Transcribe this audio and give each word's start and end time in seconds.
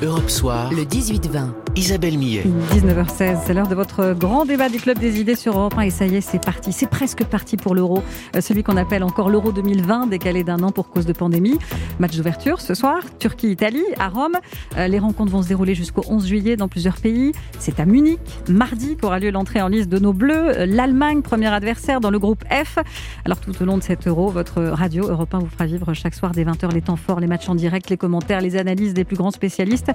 Europe 0.00 0.30
Soir, 0.30 0.72
le 0.72 0.84
18-20. 0.84 1.48
Isabelle 1.74 2.18
Millet. 2.18 2.44
19h16, 2.72 3.38
c'est 3.44 3.54
l'heure 3.54 3.68
de 3.68 3.74
votre 3.74 4.12
grand 4.12 4.44
débat 4.44 4.68
du 4.68 4.78
Club 4.78 4.98
des 4.98 5.20
idées 5.20 5.36
sur 5.36 5.56
Europe 5.56 5.74
1 5.76 5.82
et 5.82 5.90
ça 5.90 6.06
y 6.06 6.16
est, 6.16 6.20
c'est 6.20 6.42
parti. 6.44 6.72
C'est 6.72 6.88
presque 6.88 7.24
parti 7.24 7.56
pour 7.56 7.74
l'Euro, 7.74 8.02
euh, 8.34 8.40
celui 8.40 8.62
qu'on 8.64 8.76
appelle 8.76 9.04
encore 9.04 9.28
l'Euro 9.28 9.52
2020, 9.52 10.06
décalé 10.08 10.42
d'un 10.44 10.60
an 10.62 10.72
pour 10.72 10.88
cause 10.90 11.06
de 11.06 11.12
pandémie. 11.12 11.58
Match 12.00 12.16
d'ouverture 12.16 12.60
ce 12.60 12.74
soir, 12.74 12.98
Turquie-Italie 13.18 13.84
à 13.98 14.08
Rome. 14.08 14.36
Euh, 14.76 14.88
Les 14.88 14.98
rencontres 14.98 15.30
vont 15.30 15.42
se 15.42 15.48
dérouler 15.48 15.74
jusqu'au 15.74 16.02
11 16.08 16.26
juillet 16.26 16.56
dans 16.56 16.68
plusieurs 16.68 16.96
pays. 16.96 17.32
C'est 17.58 17.78
à 17.78 17.84
Munich, 17.84 18.18
mardi, 18.48 18.96
qu'aura 18.96 19.18
lieu 19.20 19.30
l'entrée 19.30 19.62
en 19.62 19.68
liste 19.68 19.88
de 19.88 19.98
nos 19.98 20.12
Bleus. 20.12 20.58
Euh, 20.58 20.66
L'Allemagne, 20.66 21.22
premier 21.22 21.46
adversaire 21.48 22.00
dans 22.00 22.10
le 22.10 22.18
groupe 22.18 22.44
F. 22.50 22.78
Alors 23.24 23.38
tout 23.38 23.52
au 23.60 23.64
long 23.64 23.78
de 23.78 23.82
cet 23.82 24.06
Euro, 24.08 24.30
votre 24.30 24.62
radio 24.62 25.08
Europe 25.08 25.34
1 25.34 25.38
vous 25.40 25.48
fera 25.48 25.66
vivre 25.66 25.92
chaque 25.94 26.14
soir 26.14 26.32
dès 26.32 26.44
20h 26.44 26.72
les 26.72 26.82
temps 26.82 26.96
forts, 26.96 27.20
les 27.20 27.26
matchs 27.28 27.48
en 27.48 27.54
direct, 27.54 27.88
les 27.90 27.96
commentaires, 27.96 28.40
les 28.40 28.56
analyses 28.56 28.94
des 28.94 29.04
plus 29.04 29.16
grands 29.16 29.30
spécialistes. 29.30 29.87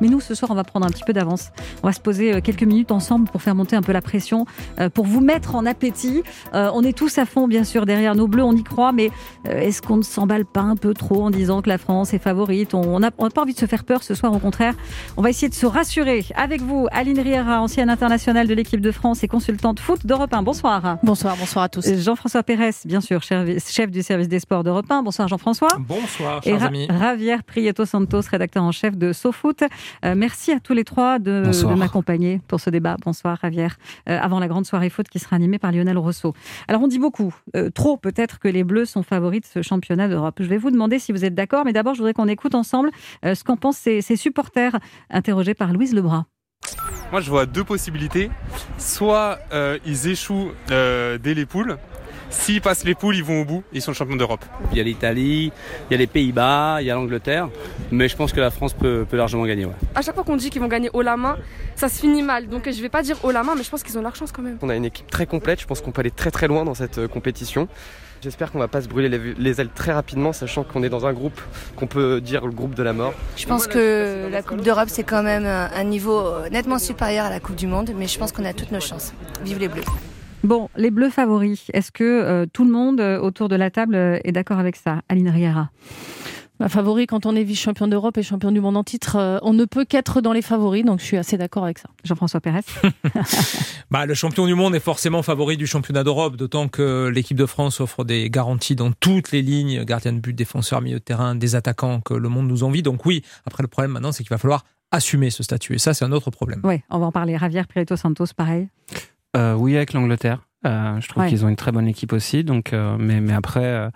Mais 0.00 0.08
nous, 0.08 0.20
ce 0.20 0.34
soir, 0.34 0.50
on 0.50 0.54
va 0.54 0.64
prendre 0.64 0.86
un 0.86 0.90
petit 0.90 1.04
peu 1.04 1.12
d'avance. 1.12 1.50
On 1.82 1.86
va 1.86 1.92
se 1.92 2.00
poser 2.00 2.34
euh, 2.34 2.40
quelques 2.40 2.62
minutes 2.62 2.90
ensemble 2.92 3.28
pour 3.30 3.42
faire 3.42 3.54
monter 3.54 3.76
un 3.76 3.82
peu 3.82 3.92
la 3.92 4.00
pression, 4.02 4.46
euh, 4.78 4.88
pour 4.88 5.06
vous 5.06 5.20
mettre 5.20 5.54
en 5.54 5.66
appétit. 5.66 6.22
Euh, 6.54 6.70
on 6.74 6.82
est 6.82 6.96
tous 6.96 7.18
à 7.18 7.26
fond, 7.26 7.48
bien 7.48 7.64
sûr, 7.64 7.86
derrière 7.86 8.14
nos 8.14 8.26
bleus, 8.28 8.42
on 8.44 8.52
y 8.52 8.62
croit, 8.62 8.92
mais 8.92 9.10
est-ce 9.44 9.82
qu'on 9.82 9.96
ne 9.98 10.02
s'emballe 10.02 10.44
pas 10.44 10.60
un 10.62 10.76
peu 10.76 10.94
trop 10.94 11.24
en 11.24 11.30
disant 11.30 11.62
que 11.62 11.68
la 11.68 11.78
France 11.78 12.14
est 12.14 12.18
favorite? 12.18 12.74
On 12.74 12.98
n'a 13.00 13.10
pas 13.10 13.42
envie 13.42 13.54
de 13.54 13.58
se 13.58 13.66
faire 13.66 13.84
peur 13.84 14.02
ce 14.02 14.14
soir, 14.14 14.32
au 14.32 14.38
contraire. 14.38 14.74
On 15.16 15.22
va 15.22 15.30
essayer 15.30 15.48
de 15.48 15.54
se 15.54 15.66
rassurer 15.66 16.24
avec 16.36 16.60
vous, 16.62 16.86
Aline 16.92 17.18
Riera, 17.20 17.60
ancienne 17.60 17.90
internationale 17.90 18.46
de 18.46 18.54
l'équipe 18.54 18.80
de 18.80 18.90
France 18.90 19.22
et 19.22 19.28
consultante 19.28 19.80
foot 19.80 20.06
d'Europe 20.06 20.32
1. 20.32 20.42
Bonsoir. 20.42 20.98
Bonsoir, 21.02 21.36
bonsoir 21.38 21.64
à 21.64 21.68
tous. 21.68 21.86
Jean-François 21.98 22.42
Pérez, 22.42 22.70
bien 22.84 23.00
sûr, 23.00 23.22
chef 23.22 23.90
du 23.90 24.02
service 24.02 24.28
des 24.28 24.40
sports 24.40 24.64
d'Europe 24.64 24.86
1. 24.90 25.02
Bonsoir 25.02 25.28
Jean-François. 25.28 25.68
Bonsoir, 25.78 26.40
Et 26.44 26.50
chers 26.50 26.60
Ra- 26.60 26.66
amis. 26.66 26.86
Javier 26.90 27.36
Prieto 27.46 27.84
Santos, 27.84 28.20
rédacteur 28.30 28.62
en 28.62 28.72
chef 28.72 28.96
de 28.96 29.12
Euh, 30.04 30.14
merci 30.16 30.52
à 30.52 30.60
tous 30.60 30.74
les 30.74 30.84
trois 30.84 31.18
de, 31.18 31.50
m'accompagner 31.76 32.40
pour 32.48 32.60
ce 32.60 32.70
débat. 32.70 32.96
Bonsoir 33.04 33.38
Javier. 33.42 33.68
Euh, 34.08 34.18
avant 34.20 34.40
la 34.40 34.48
grande 34.48 34.66
soirée 34.66 34.90
foot 34.90 35.08
qui 35.08 35.18
sera 35.18 35.36
animée 35.36 35.58
par 35.58 35.72
Lionel 35.72 35.98
Rousseau. 35.98 36.34
Alors 36.68 36.82
on 36.82 36.88
dit 36.88 36.98
beaucoup, 36.98 37.34
euh, 37.56 37.70
trop 37.70 37.96
peut-être 37.96 38.38
que 38.38 38.48
les 38.48 38.64
Bleus 38.64 38.86
sont 38.86 39.02
favoris 39.02 39.40
de 39.40 39.46
ce 39.46 39.62
championnat 39.62 40.08
d'Europe. 40.08 40.36
Je 40.40 40.48
vais 40.48 40.58
vous 40.58 40.70
demander 40.70 40.98
si 40.98 41.12
vous 41.12 41.24
êtes 41.24 41.34
d'accord, 41.34 41.64
mais 41.64 41.72
d'abord 41.72 41.94
je 41.94 41.98
voudrais 41.98 42.14
qu'on 42.14 42.28
écoute 42.28 42.54
ensemble 42.54 42.90
euh, 43.24 43.34
ce 43.34 43.44
qu'en 43.44 43.56
pensent 43.56 43.78
ces, 43.78 44.00
ces 44.00 44.16
supporters 44.16 44.78
interrogés 45.10 45.54
par 45.54 45.72
Louise 45.72 45.94
Lebrun. 45.94 46.26
Moi, 47.10 47.20
je 47.20 47.30
vois 47.30 47.46
deux 47.46 47.64
possibilités. 47.64 48.30
Soit 48.78 49.38
euh, 49.52 49.78
ils 49.84 50.08
échouent 50.08 50.52
euh, 50.70 51.18
dès 51.18 51.34
les 51.34 51.44
poules. 51.44 51.76
S'ils 52.30 52.60
passent 52.60 52.84
les 52.84 52.94
poules, 52.94 53.16
ils 53.16 53.24
vont 53.24 53.42
au 53.42 53.44
bout. 53.44 53.62
Ils 53.72 53.82
sont 53.82 53.92
champions 53.92 54.16
d'Europe. 54.16 54.44
Il 54.72 54.78
y 54.78 54.80
a 54.80 54.84
l'Italie, 54.84 55.52
il 55.88 55.92
y 55.92 55.94
a 55.94 55.98
les 55.98 56.06
Pays-Bas, 56.06 56.78
il 56.80 56.86
y 56.86 56.90
a 56.90 56.94
l'Angleterre, 56.94 57.48
mais 57.90 58.08
je 58.08 58.16
pense 58.16 58.32
que 58.32 58.40
la 58.40 58.50
France 58.50 58.72
peut, 58.72 59.04
peut 59.08 59.16
largement 59.16 59.44
gagner. 59.44 59.64
ouais. 59.66 59.72
À 59.94 60.02
chaque 60.02 60.14
fois 60.14 60.24
qu'on 60.24 60.36
dit 60.36 60.48
qu'ils 60.50 60.60
vont 60.60 60.68
gagner 60.68 60.90
haut 60.92 61.02
la 61.02 61.16
main, 61.16 61.36
ça 61.74 61.88
se 61.88 61.98
finit 62.00 62.22
mal. 62.22 62.48
Donc 62.48 62.70
je 62.70 62.80
vais 62.80 62.88
pas 62.88 63.02
dire 63.02 63.16
haut 63.24 63.30
la 63.32 63.42
main, 63.42 63.54
mais 63.56 63.62
je 63.64 63.70
pense 63.70 63.82
qu'ils 63.82 63.98
ont 63.98 64.02
leur 64.02 64.14
chance 64.14 64.32
quand 64.32 64.42
même. 64.42 64.58
On 64.62 64.68
a 64.68 64.76
une 64.76 64.84
équipe 64.84 65.10
très 65.10 65.26
complète, 65.26 65.60
je 65.60 65.66
pense 65.66 65.80
qu'on 65.80 65.90
peut 65.90 66.00
aller 66.00 66.10
très 66.10 66.30
très 66.30 66.46
loin 66.46 66.64
dans 66.64 66.74
cette 66.74 66.98
euh, 66.98 67.08
compétition. 67.08 67.68
J'espère 68.22 68.52
qu'on 68.52 68.58
va 68.58 68.68
pas 68.68 68.82
se 68.82 68.88
brûler 68.88 69.08
les, 69.08 69.34
les 69.34 69.60
ailes 69.62 69.70
très 69.74 69.92
rapidement, 69.92 70.34
sachant 70.34 70.62
qu'on 70.62 70.82
est 70.82 70.90
dans 70.90 71.06
un 71.06 71.12
groupe 71.14 71.40
qu'on 71.76 71.86
peut 71.86 72.20
dire 72.20 72.44
le 72.44 72.52
groupe 72.52 72.74
de 72.74 72.82
la 72.82 72.92
mort. 72.92 73.14
Je 73.36 73.46
pense 73.46 73.66
que 73.66 74.28
la 74.30 74.42
Coupe 74.42 74.60
d'Europe, 74.60 74.88
c'est 74.90 75.04
quand 75.04 75.22
même 75.22 75.46
un 75.46 75.70
un 75.74 75.84
niveau 75.84 76.18
euh, 76.20 76.48
nettement 76.50 76.78
supérieur 76.78 77.24
à 77.24 77.30
la 77.30 77.40
Coupe 77.40 77.56
du 77.56 77.66
Monde, 77.66 77.90
mais 77.96 78.06
je 78.06 78.18
pense 78.18 78.30
qu'on 78.32 78.44
a 78.44 78.52
toutes 78.52 78.72
nos 78.72 78.80
chances. 78.80 79.14
Vive 79.42 79.58
les 79.58 79.68
Bleus. 79.68 79.84
Bon, 80.42 80.68
les 80.76 80.90
Bleus 80.90 81.10
favoris, 81.10 81.70
est-ce 81.72 81.92
que 81.92 82.04
euh, 82.04 82.46
tout 82.50 82.64
le 82.64 82.70
monde 82.70 83.00
euh, 83.00 83.20
autour 83.20 83.48
de 83.48 83.56
la 83.56 83.70
table 83.70 83.94
euh, 83.94 84.18
est 84.24 84.32
d'accord 84.32 84.58
avec 84.58 84.76
ça 84.76 85.02
Aline 85.08 85.28
Riera? 85.28 85.70
Ma 86.60 86.68
favori, 86.68 87.06
quand 87.06 87.24
on 87.24 87.34
est 87.34 87.42
vice-champion 87.42 87.88
d'Europe 87.88 88.18
et 88.18 88.22
champion 88.22 88.52
du 88.52 88.60
monde 88.60 88.76
en 88.76 88.84
titre, 88.84 89.16
euh, 89.16 89.38
on 89.40 89.54
ne 89.54 89.64
peut 89.64 89.86
qu'être 89.86 90.20
dans 90.20 90.34
les 90.34 90.42
favoris, 90.42 90.84
donc 90.84 91.00
je 91.00 91.06
suis 91.06 91.16
assez 91.16 91.38
d'accord 91.38 91.64
avec 91.64 91.78
ça. 91.78 91.88
Jean-François 92.04 92.40
Pérez? 92.40 92.60
Bah, 93.90 94.04
le 94.04 94.12
champion 94.14 94.46
du 94.46 94.54
monde 94.54 94.74
est 94.74 94.80
forcément 94.80 95.22
favori 95.22 95.56
du 95.56 95.66
championnat 95.66 96.04
d'Europe, 96.04 96.36
d'autant 96.36 96.68
que 96.68 97.10
l'équipe 97.12 97.36
de 97.36 97.46
France 97.46 97.80
offre 97.80 98.04
des 98.04 98.28
garanties 98.28 98.76
dans 98.76 98.92
toutes 98.92 99.32
les 99.32 99.40
lignes, 99.40 99.84
gardien 99.84 100.12
de 100.12 100.20
but, 100.20 100.34
défenseur, 100.34 100.82
milieu 100.82 100.98
de 100.98 101.04
terrain, 101.04 101.34
des 101.34 101.56
attaquants 101.56 102.00
que 102.00 102.14
le 102.14 102.28
monde 102.28 102.46
nous 102.46 102.62
envie. 102.62 102.82
Donc 102.82 103.06
oui, 103.06 103.24
après 103.46 103.62
le 103.62 103.68
problème 103.68 103.92
maintenant, 103.92 104.12
c'est 104.12 104.22
qu'il 104.22 104.30
va 104.30 104.38
falloir 104.38 104.64
assumer 104.92 105.30
ce 105.30 105.42
statut. 105.42 105.74
Et 105.74 105.78
ça, 105.78 105.94
c'est 105.94 106.04
un 106.04 106.12
autre 106.12 106.30
problème. 106.30 106.60
Oui, 106.62 106.82
on 106.90 106.98
va 106.98 107.06
en 107.06 107.12
parler. 107.12 107.38
Javier 107.38 107.64
Prieto 107.64 107.96
Santos, 107.96 108.26
pareil. 108.36 108.68
Euh, 109.36 109.54
oui, 109.54 109.76
avec 109.76 109.92
l'Angleterre. 109.92 110.40
Euh, 110.66 111.00
je 111.00 111.08
trouve 111.08 111.22
Ouais. 111.22 111.28
qu'ils 111.28 111.44
ont 111.44 111.48
une 111.48 111.56
très 111.56 111.72
bonne 111.72 111.86
équipe 111.88 112.12
aussi. 112.12 112.44
Donc, 112.44 112.72
euh, 112.72 112.96
mais, 112.98 113.20
mais 113.20 113.32
après, 113.32 113.88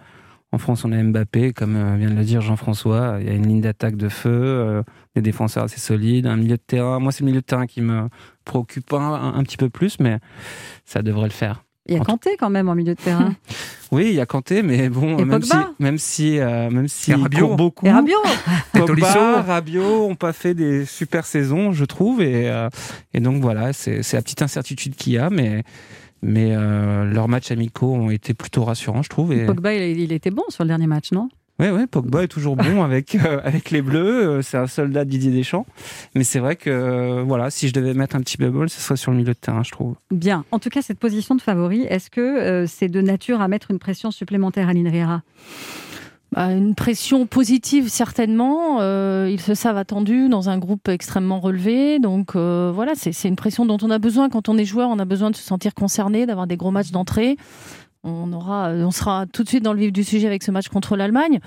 en 0.52 0.58
France, 0.58 0.84
on 0.84 0.92
a 0.92 1.02
Mbappé, 1.02 1.52
comme 1.52 1.96
vient 1.96 2.08
de 2.10 2.14
le 2.14 2.24
dire 2.24 2.40
Jean-François. 2.40 3.16
Il 3.20 3.26
y 3.26 3.30
a 3.30 3.34
une 3.34 3.46
ligne 3.46 3.60
d'attaque 3.60 3.96
de 3.96 4.08
feu, 4.08 4.82
des 5.16 5.22
défenseurs 5.22 5.64
assez 5.64 5.80
solides, 5.80 6.26
un 6.26 6.36
milieu 6.36 6.56
de 6.56 6.62
terrain. 6.64 7.00
Moi, 7.00 7.10
c'est 7.12 7.20
le 7.22 7.26
milieu 7.26 7.40
de 7.40 7.46
terrain 7.46 7.66
qui 7.66 7.80
me 7.80 8.08
préoccupe 8.44 8.92
un, 8.92 8.98
un- 8.98 9.34
un 9.34 9.42
petit 9.42 9.56
peu 9.56 9.68
plus, 9.68 9.98
mais 9.98 10.18
ça 10.84 11.02
devrait 11.02 11.24
le 11.26 11.30
faire. 11.32 11.63
Il 11.86 11.94
y 11.94 11.96
a 11.98 12.00
En 12.00 12.04
Kanté 12.04 12.36
quand 12.38 12.50
même 12.50 12.68
en 12.68 12.74
milieu 12.74 12.94
de 12.94 13.00
terrain. 13.00 13.34
Oui, 13.92 14.06
il 14.08 14.14
y 14.14 14.20
a 14.20 14.26
Kanté, 14.26 14.62
mais 14.64 14.88
bon, 14.88 15.18
Et 15.18 15.24
même 15.24 15.42
si, 15.42 15.52
même 15.78 15.98
si, 15.98 16.38
euh, 16.40 16.68
même 16.68 16.88
si 16.88 17.12
Et 17.12 17.14
Rabiot. 17.14 17.46
court 17.46 17.56
beaucoup, 17.56 17.86
Et 17.86 17.92
Rabiot. 17.92 18.16
Pogba, 18.72 19.42
Rabiot 19.42 20.06
ont 20.06 20.16
pas 20.16 20.32
fait 20.32 20.52
des 20.52 20.84
super 20.84 21.24
saisons, 21.24 21.70
je 21.70 21.84
trouve, 21.84 22.20
et, 22.20 22.48
euh, 22.48 22.68
et 23.12 23.20
donc 23.20 23.40
voilà, 23.40 23.72
c'est 23.72 24.02
c'est 24.02 24.16
la 24.16 24.22
petite 24.22 24.42
incertitude 24.42 24.96
qu'il 24.96 25.12
y 25.12 25.18
a, 25.18 25.30
mais 25.30 25.62
mais 26.22 26.56
euh, 26.56 27.04
leurs 27.04 27.28
matchs 27.28 27.52
amicaux 27.52 27.92
ont 27.94 28.10
été 28.10 28.34
plutôt 28.34 28.64
rassurants, 28.64 29.02
je 29.02 29.10
trouve. 29.10 29.32
Et 29.32 29.46
Pogba, 29.46 29.74
il, 29.74 30.00
il 30.00 30.12
était 30.12 30.30
bon 30.30 30.44
sur 30.48 30.64
le 30.64 30.68
dernier 30.68 30.88
match, 30.88 31.12
non? 31.12 31.28
Ouais, 31.70 31.78
ouais, 31.78 31.86
Pogba 31.86 32.22
est 32.22 32.28
toujours 32.28 32.56
bon 32.56 32.82
avec 32.84 33.14
euh, 33.14 33.40
avec 33.44 33.70
les 33.70 33.82
Bleus, 33.82 34.26
euh, 34.26 34.42
c'est 34.42 34.56
un 34.56 34.66
soldat 34.66 35.04
de 35.04 35.10
Didier 35.10 35.30
Deschamps, 35.30 35.66
mais 36.14 36.24
c'est 36.24 36.38
vrai 36.38 36.56
que 36.56 36.70
euh, 36.70 37.22
voilà, 37.26 37.50
si 37.50 37.68
je 37.68 37.72
devais 37.72 37.94
mettre 37.94 38.16
un 38.16 38.20
petit 38.20 38.36
bémol, 38.36 38.68
ce 38.68 38.80
serait 38.80 38.96
sur 38.96 39.10
le 39.10 39.18
milieu 39.18 39.32
de 39.32 39.38
terrain, 39.38 39.62
je 39.62 39.72
trouve. 39.72 39.94
Bien. 40.10 40.44
En 40.50 40.58
tout 40.58 40.68
cas, 40.68 40.82
cette 40.82 40.98
position 40.98 41.34
de 41.34 41.40
favori, 41.40 41.82
est-ce 41.82 42.10
que 42.10 42.20
euh, 42.20 42.66
c'est 42.66 42.88
de 42.88 43.00
nature 43.00 43.40
à 43.40 43.48
mettre 43.48 43.70
une 43.70 43.78
pression 43.78 44.10
supplémentaire 44.10 44.68
à 44.68 44.72
Riera? 44.72 45.22
Bah, 46.34 46.50
une 46.50 46.74
pression 46.74 47.26
positive, 47.26 47.88
certainement. 47.88 48.78
Euh, 48.80 49.28
ils 49.30 49.40
se 49.40 49.54
savent 49.54 49.76
attendus 49.76 50.28
dans 50.28 50.48
un 50.48 50.58
groupe 50.58 50.88
extrêmement 50.88 51.38
relevé. 51.38 52.00
Donc 52.00 52.34
euh, 52.34 52.72
voilà, 52.74 52.94
c'est 52.96 53.12
c'est 53.12 53.28
une 53.28 53.36
pression 53.36 53.66
dont 53.66 53.78
on 53.82 53.90
a 53.90 54.00
besoin 54.00 54.28
quand 54.28 54.48
on 54.48 54.58
est 54.58 54.64
joueur. 54.64 54.88
On 54.88 54.98
a 54.98 55.04
besoin 55.04 55.30
de 55.30 55.36
se 55.36 55.44
sentir 55.44 55.74
concerné, 55.74 56.26
d'avoir 56.26 56.48
des 56.48 56.56
gros 56.56 56.72
matchs 56.72 56.90
d'entrée. 56.90 57.36
On, 58.04 58.32
aura, 58.32 58.70
on 58.70 58.90
sera 58.90 59.26
tout 59.26 59.42
de 59.42 59.48
suite 59.48 59.64
dans 59.64 59.72
le 59.72 59.80
vif 59.80 59.92
du 59.92 60.04
sujet 60.04 60.26
avec 60.26 60.42
ce 60.42 60.50
match 60.50 60.68
contre 60.68 60.96
l'Allemagne. 60.96 61.40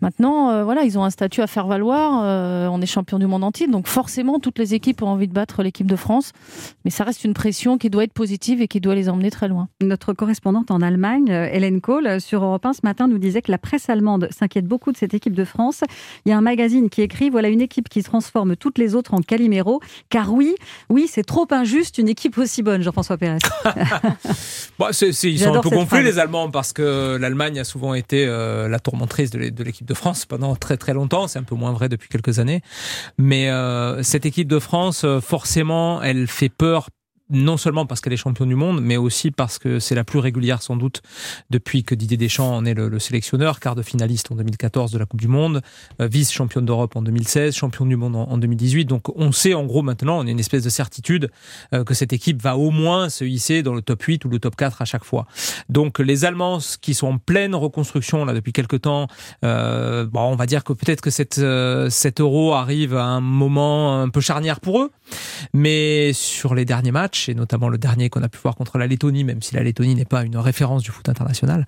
Maintenant, 0.00 0.50
euh, 0.50 0.64
voilà, 0.64 0.82
ils 0.84 0.98
ont 0.98 1.04
un 1.04 1.10
statut 1.10 1.40
à 1.42 1.46
faire 1.46 1.66
valoir. 1.66 2.22
Euh, 2.24 2.68
on 2.68 2.80
est 2.80 2.86
champion 2.86 3.18
du 3.18 3.26
monde 3.26 3.42
en 3.44 3.52
titre, 3.52 3.72
donc 3.72 3.86
forcément, 3.88 4.38
toutes 4.38 4.58
les 4.58 4.74
équipes 4.74 5.02
ont 5.02 5.08
envie 5.08 5.26
de 5.28 5.32
battre 5.32 5.62
l'équipe 5.62 5.86
de 5.86 5.96
France. 5.96 6.32
Mais 6.84 6.90
ça 6.90 7.04
reste 7.04 7.24
une 7.24 7.34
pression 7.34 7.78
qui 7.78 7.90
doit 7.90 8.04
être 8.04 8.12
positive 8.12 8.62
et 8.62 8.68
qui 8.68 8.80
doit 8.80 8.94
les 8.94 9.08
emmener 9.08 9.30
très 9.30 9.48
loin. 9.48 9.68
Notre 9.82 10.12
correspondante 10.12 10.70
en 10.70 10.80
Allemagne, 10.82 11.30
euh, 11.30 11.48
Hélène 11.52 11.80
Kohl, 11.80 12.20
sur 12.20 12.44
Europe 12.44 12.64
1 12.64 12.74
ce 12.74 12.80
matin, 12.84 13.08
nous 13.08 13.18
disait 13.18 13.42
que 13.42 13.50
la 13.50 13.58
presse 13.58 13.88
allemande 13.90 14.28
s'inquiète 14.30 14.66
beaucoup 14.66 14.92
de 14.92 14.96
cette 14.96 15.14
équipe 15.14 15.34
de 15.34 15.44
France. 15.44 15.82
Il 16.24 16.30
y 16.30 16.32
a 16.32 16.38
un 16.38 16.42
magazine 16.42 16.88
qui 16.90 17.02
écrit 17.02 17.28
Voilà 17.30 17.48
une 17.48 17.60
équipe 17.60 17.88
qui 17.88 18.02
transforme 18.02 18.56
toutes 18.56 18.78
les 18.78 18.94
autres 18.94 19.14
en 19.14 19.20
Calimero. 19.20 19.80
Car 20.10 20.32
oui, 20.32 20.54
oui, 20.90 21.06
c'est 21.10 21.24
trop 21.24 21.46
injuste 21.50 21.98
une 21.98 22.08
équipe 22.08 22.38
aussi 22.38 22.62
bonne, 22.62 22.82
Jean-François 22.82 23.16
Pérez. 23.18 23.38
Bah, 24.78 24.88
c'est- 24.92 25.10
c'est- 25.12 25.30
ils 25.30 25.40
sont 25.40 25.54
un 25.54 25.60
peu 25.60 25.70
gonflés, 25.70 26.02
les 26.04 26.18
Allemands, 26.20 26.50
parce 26.50 26.72
que 26.72 27.16
l'Allemagne 27.16 27.58
a 27.58 27.64
souvent 27.64 27.94
été 27.94 28.24
euh, 28.26 28.68
la 28.68 28.78
tourmentrice 28.78 29.30
de 29.30 29.64
l'équipe 29.64 29.87
de 29.88 29.94
France 29.94 30.26
pendant 30.26 30.54
très 30.54 30.76
très 30.76 30.94
longtemps. 30.94 31.26
C'est 31.26 31.38
un 31.38 31.44
peu 31.44 31.54
moins 31.54 31.72
vrai 31.72 31.88
depuis 31.88 32.08
quelques 32.08 32.38
années. 32.38 32.62
Mais 33.16 33.50
euh, 33.50 34.02
cette 34.02 34.26
équipe 34.26 34.48
de 34.48 34.58
France, 34.58 35.02
euh, 35.04 35.20
forcément, 35.20 36.02
elle 36.02 36.26
fait 36.28 36.48
peur 36.48 36.90
non 37.30 37.56
seulement 37.56 37.86
parce 37.86 38.00
qu'elle 38.00 38.12
est 38.12 38.18
championne 38.18 38.48
du 38.48 38.54
monde, 38.54 38.80
mais 38.82 38.96
aussi 38.96 39.30
parce 39.30 39.58
que 39.58 39.78
c'est 39.78 39.94
la 39.94 40.04
plus 40.04 40.18
régulière 40.18 40.62
sans 40.62 40.76
doute 40.76 41.02
depuis 41.50 41.84
que 41.84 41.94
Didier 41.94 42.16
Deschamps 42.16 42.56
en 42.56 42.64
est 42.64 42.74
le, 42.74 42.88
le 42.88 42.98
sélectionneur, 42.98 43.60
quart 43.60 43.74
de 43.74 43.82
finaliste 43.82 44.30
en 44.32 44.34
2014 44.36 44.92
de 44.92 44.98
la 44.98 45.06
Coupe 45.06 45.20
du 45.20 45.28
Monde, 45.28 45.62
euh, 46.00 46.06
vice-championne 46.06 46.64
d'Europe 46.64 46.96
en 46.96 47.02
2016, 47.02 47.54
championne 47.54 47.88
du 47.88 47.96
monde 47.96 48.16
en, 48.16 48.28
en 48.28 48.38
2018. 48.38 48.86
Donc 48.86 49.16
on 49.16 49.32
sait 49.32 49.54
en 49.54 49.64
gros 49.64 49.82
maintenant, 49.82 50.18
on 50.18 50.26
a 50.26 50.30
une 50.30 50.40
espèce 50.40 50.64
de 50.64 50.70
certitude 50.70 51.30
euh, 51.74 51.84
que 51.84 51.94
cette 51.94 52.12
équipe 52.12 52.40
va 52.42 52.56
au 52.56 52.70
moins 52.70 53.08
se 53.08 53.24
hisser 53.24 53.62
dans 53.62 53.74
le 53.74 53.82
top 53.82 54.02
8 54.02 54.24
ou 54.24 54.28
le 54.28 54.38
top 54.38 54.56
4 54.56 54.82
à 54.82 54.84
chaque 54.84 55.04
fois. 55.04 55.26
Donc 55.68 55.98
les 55.98 56.24
Allemands 56.24 56.58
qui 56.80 56.94
sont 56.94 57.08
en 57.08 57.18
pleine 57.18 57.54
reconstruction 57.54 58.24
là 58.24 58.32
depuis 58.32 58.52
quelques 58.52 58.82
temps, 58.82 59.06
euh, 59.44 60.06
bon, 60.06 60.20
on 60.20 60.36
va 60.36 60.46
dire 60.46 60.64
que 60.64 60.72
peut-être 60.72 61.00
que 61.00 61.10
cette, 61.10 61.38
euh, 61.38 61.90
cet 61.90 62.20
euro 62.20 62.54
arrive 62.54 62.96
à 62.96 63.04
un 63.04 63.20
moment 63.20 64.00
un 64.00 64.08
peu 64.08 64.20
charnière 64.20 64.60
pour 64.60 64.80
eux. 64.80 64.90
Mais 65.54 66.12
sur 66.12 66.54
les 66.54 66.64
derniers 66.64 66.92
matchs, 66.92 67.28
et 67.28 67.34
notamment 67.34 67.68
le 67.68 67.78
dernier 67.78 68.10
qu'on 68.10 68.22
a 68.22 68.28
pu 68.28 68.38
voir 68.42 68.54
contre 68.56 68.78
la 68.78 68.86
Lettonie, 68.86 69.24
même 69.24 69.42
si 69.42 69.54
la 69.54 69.62
Lettonie 69.62 69.94
n'est 69.94 70.04
pas 70.04 70.24
une 70.24 70.36
référence 70.36 70.82
du 70.82 70.90
foot 70.90 71.08
international, 71.08 71.66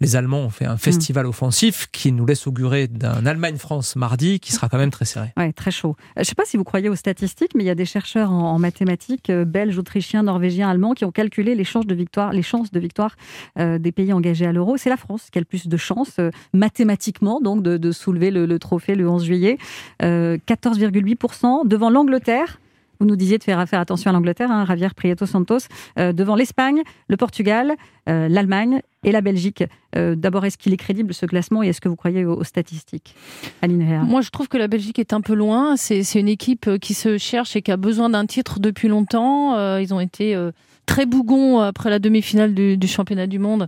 les 0.00 0.16
Allemands 0.16 0.40
ont 0.40 0.50
fait 0.50 0.66
un 0.66 0.76
festival 0.76 1.26
offensif 1.26 1.88
qui 1.92 2.12
nous 2.12 2.26
laisse 2.26 2.46
augurer 2.46 2.88
d'un 2.88 3.26
Allemagne-France 3.26 3.96
mardi 3.96 4.40
qui 4.40 4.52
sera 4.52 4.68
quand 4.68 4.78
même 4.78 4.90
très 4.90 5.04
serré. 5.04 5.28
Ouais, 5.36 5.52
très 5.52 5.70
chaud. 5.70 5.96
Euh, 5.98 6.04
Je 6.16 6.20
ne 6.20 6.24
sais 6.24 6.34
pas 6.34 6.44
si 6.44 6.56
vous 6.56 6.64
croyez 6.64 6.88
aux 6.88 6.96
statistiques, 6.96 7.52
mais 7.54 7.62
il 7.64 7.66
y 7.66 7.70
a 7.70 7.74
des 7.74 7.84
chercheurs 7.84 8.30
en, 8.30 8.52
en 8.52 8.58
mathématiques 8.58 9.30
euh, 9.30 9.44
belges, 9.44 9.78
autrichiens, 9.78 10.22
norvégiens, 10.22 10.68
allemands 10.70 10.94
qui 10.94 11.04
ont 11.04 11.10
calculé 11.12 11.54
les 11.54 11.64
chances 11.64 11.86
de 11.86 11.94
victoire, 11.94 12.32
les 12.32 12.42
chances 12.42 12.70
de 12.70 12.80
victoire 12.80 13.16
euh, 13.58 13.78
des 13.78 13.92
pays 13.92 14.12
engagés 14.12 14.46
à 14.46 14.52
l'euro. 14.52 14.76
C'est 14.76 14.90
la 14.90 14.96
France 14.96 15.28
qui 15.30 15.38
a 15.38 15.40
le 15.40 15.44
plus 15.46 15.66
de 15.68 15.76
chances 15.76 16.18
euh, 16.18 16.30
mathématiquement 16.52 17.40
donc 17.40 17.62
de, 17.62 17.76
de 17.76 17.92
soulever 17.92 18.30
le, 18.30 18.46
le 18.46 18.58
trophée 18.58 18.94
le 18.94 19.08
11 19.08 19.24
juillet. 19.24 19.58
Euh, 20.02 20.38
14,8% 20.48 21.66
devant 21.66 21.90
l'Angleterre. 21.90 22.60
Vous 23.00 23.06
nous 23.06 23.16
disiez 23.16 23.38
de 23.38 23.44
faire, 23.44 23.58
attention 23.58 24.10
à 24.10 24.12
l'Angleterre, 24.12 24.50
hein, 24.50 24.66
Javier 24.66 24.88
Prieto 24.94 25.24
Santos, 25.24 25.60
euh, 25.98 26.12
devant 26.12 26.36
l'Espagne, 26.36 26.82
le 27.08 27.16
Portugal, 27.16 27.74
euh, 28.10 28.28
l'Allemagne 28.28 28.82
et 29.04 29.10
la 29.10 29.22
Belgique. 29.22 29.64
Euh, 29.96 30.14
D'abord, 30.14 30.44
est-ce 30.44 30.58
qu'il 30.58 30.74
est 30.74 30.76
crédible 30.76 31.14
ce 31.14 31.24
classement 31.24 31.62
et 31.62 31.68
est-ce 31.68 31.80
que 31.80 31.88
vous 31.88 31.96
croyez 31.96 32.26
aux, 32.26 32.44
statistiques 32.44 33.14
Aline 33.62 33.82
Réa 33.82 34.02
Moi, 34.02 34.20
je 34.20 34.28
trouve 34.28 34.48
que 34.48 34.58
la 34.58 34.68
Belgique 34.68 34.98
est 34.98 35.14
un 35.14 35.22
peu 35.22 35.32
loin. 35.32 35.76
C'est 35.78 36.02
une 36.14 36.28
équipe 36.28 36.78
qui 36.78 36.92
se 36.92 37.16
cherche 37.16 37.56
et 37.56 37.62
qui 37.62 37.72
a 37.72 37.78
besoin 37.78 38.10
d'un 38.10 38.26
titre 38.26 38.60
depuis 38.60 38.88
longtemps. 38.88 39.78
Ils 39.78 39.94
ont 39.94 40.00
été 40.00 40.36
très 40.84 41.06
bougons 41.06 41.60
après 41.60 41.88
la 41.88 41.98
demi-finale 41.98 42.52
du 42.54 42.86
championnat 42.86 43.26
du 43.26 43.38
monde. 43.38 43.66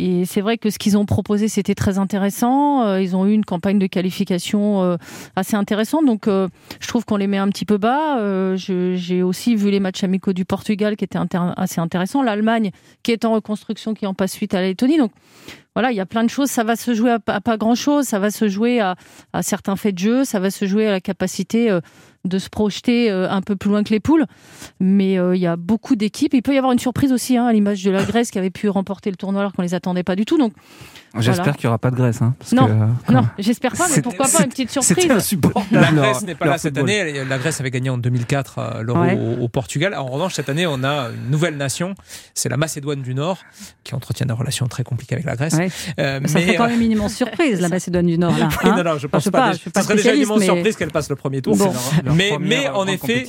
Et 0.00 0.24
c'est 0.24 0.40
vrai 0.40 0.58
que 0.58 0.70
ce 0.70 0.78
qu'ils 0.78 0.96
ont 0.96 1.04
proposé, 1.04 1.48
c'était 1.48 1.74
très 1.74 1.98
intéressant. 1.98 2.84
Euh, 2.84 3.02
Ils 3.02 3.16
ont 3.16 3.26
eu 3.26 3.32
une 3.32 3.44
campagne 3.44 3.80
de 3.80 3.88
qualification 3.88 4.80
euh, 4.82 4.96
assez 5.34 5.56
intéressante. 5.56 6.06
Donc, 6.06 6.28
euh, 6.28 6.46
je 6.78 6.86
trouve 6.86 7.04
qu'on 7.04 7.16
les 7.16 7.26
met 7.26 7.38
un 7.38 7.48
petit 7.48 7.64
peu 7.64 7.78
bas. 7.78 8.54
J'ai 8.56 9.22
aussi 9.24 9.56
vu 9.56 9.70
les 9.72 9.80
matchs 9.80 10.04
amicaux 10.04 10.32
du 10.32 10.44
Portugal 10.44 10.96
qui 10.96 11.04
étaient 11.04 11.18
assez 11.56 11.80
intéressants. 11.80 12.22
L'Allemagne 12.22 12.70
qui 13.02 13.10
est 13.10 13.24
en 13.24 13.32
reconstruction, 13.32 13.92
qui 13.94 14.06
en 14.06 14.14
passe 14.14 14.32
suite 14.32 14.54
à 14.54 14.60
la 14.60 14.68
Lettonie. 14.68 14.98
Donc, 14.98 15.10
voilà, 15.74 15.90
il 15.90 15.96
y 15.96 16.00
a 16.00 16.06
plein 16.06 16.22
de 16.24 16.30
choses. 16.30 16.48
Ça 16.48 16.62
va 16.62 16.76
se 16.76 16.94
jouer 16.94 17.10
à, 17.10 17.18
pas- 17.18 17.56
grand-chose. 17.56 18.04
Ça 18.06 18.20
va 18.20 18.30
se 18.30 18.48
jouer 18.48 18.78
à, 18.80 18.94
à 19.32 19.42
certains 19.42 19.74
faits 19.74 19.94
de 19.96 20.00
jeu. 20.00 20.24
Ça 20.24 20.38
va 20.38 20.50
se 20.50 20.64
jouer 20.64 20.86
à 20.86 20.92
la 20.92 21.00
capacité 21.00 21.76
de 22.24 22.38
se 22.38 22.48
projeter 22.50 23.10
euh, 23.10 23.30
un 23.30 23.40
peu 23.42 23.56
plus 23.56 23.70
loin 23.70 23.82
que 23.84 23.90
les 23.90 24.00
poules. 24.00 24.26
Mais 24.80 25.18
euh, 25.18 25.34
il 25.36 25.40
y 25.40 25.46
a 25.46 25.56
beaucoup 25.56 25.96
d'équipes. 25.96 26.34
Il 26.34 26.42
peut 26.42 26.54
y 26.54 26.58
avoir 26.58 26.72
une 26.72 26.78
surprise 26.78 27.12
aussi, 27.12 27.36
hein, 27.36 27.46
à 27.46 27.52
l'image 27.52 27.82
de 27.84 27.90
la 27.90 28.02
Grèce 28.04 28.30
qui 28.30 28.38
avait 28.38 28.50
pu 28.50 28.68
remporter 28.68 29.10
le 29.10 29.16
tournoi 29.16 29.40
alors 29.40 29.52
qu'on 29.52 29.62
les 29.62 29.74
attendait 29.74 30.02
pas 30.02 30.16
du 30.16 30.24
tout. 30.24 30.36
Donc, 30.38 30.52
J'espère 31.18 31.36
Voilà. 31.36 31.52
qu'il 31.54 31.66
n'y 31.66 31.68
aura 31.68 31.78
pas 31.78 31.90
de 31.90 31.96
Grèce. 31.96 32.20
Hein, 32.20 32.34
parce 32.38 32.52
Non, 32.52 32.66
que, 32.66 32.72
euh, 32.72 33.12
non, 33.14 33.26
j'espère 33.38 33.72
pas, 33.72 33.86
mais 33.94 34.02
pourquoi 34.02 34.26
pas 34.28 34.42
une 34.42 34.50
petite 34.50 34.70
surprise. 34.70 35.08
La 35.72 35.90
leur- 35.90 36.04
Grèce 36.04 36.22
n'est 36.22 36.34
pas 36.34 36.44
là 36.44 36.58
cette 36.58 36.76
football. 36.76 36.90
année. 36.90 37.24
La 37.24 37.38
Grèce 37.38 37.60
avait 37.60 37.70
gagné 37.70 37.88
en 37.88 37.96
2004 37.96 38.58
euh, 38.58 38.82
l'Euro 38.82 39.00
Ouais. 39.00 39.18
au, 39.18 39.42
au 39.44 39.48
Portugal. 39.48 39.94
En 39.94 40.04
revanche, 40.06 40.34
cette 40.34 40.50
année, 40.50 40.66
on 40.66 40.84
a 40.84 41.08
une 41.08 41.30
nouvelle 41.30 41.56
nation. 41.56 41.94
C'est 42.34 42.50
la 42.50 42.58
Macédoine 42.58 43.00
du 43.00 43.14
Nord, 43.14 43.38
qui 43.84 43.94
entretient 43.94 44.26
des 44.26 44.34
relations 44.34 44.66
très 44.68 44.84
compliquées 44.84 45.14
avec 45.14 45.24
la 45.24 45.34
Grèce. 45.36 45.54
Ouais. 45.54 45.70
Euh, 45.98 46.20
Ça 46.26 46.40
ferait 46.40 46.56
quand 46.56 46.68
même 46.68 46.82
une 46.82 46.92
immense 46.92 47.14
surprise, 47.14 47.58
la 47.62 47.68
Macédoine 47.70 48.06
du 48.06 48.18
Nord. 48.18 48.36
Là, 48.38 48.48
Oui, 48.62 48.70
hein 48.70 48.74
non, 48.76 48.92
non, 48.92 48.98
je 48.98 49.06
pense 49.06 49.24
pas. 49.24 49.30
pas, 49.30 49.38
déjà- 49.46 49.52
je 49.56 49.60
suis 49.62 49.70
pas 49.70 49.80
Ce 49.80 49.86
serait 49.86 49.96
déjà 49.96 50.14
une 50.14 50.20
immense 50.22 50.40
mais- 50.40 50.44
surprise 50.44 50.76
qu'elle 50.76 50.90
passe 50.90 51.08
le 51.08 51.16
premier 51.16 51.40
tour. 51.40 51.56
Bon. 51.56 51.72
Leur 52.08 52.16
Mais- 52.16 52.36
mais 52.40 52.68
en 52.68 52.86
effet. 52.86 53.24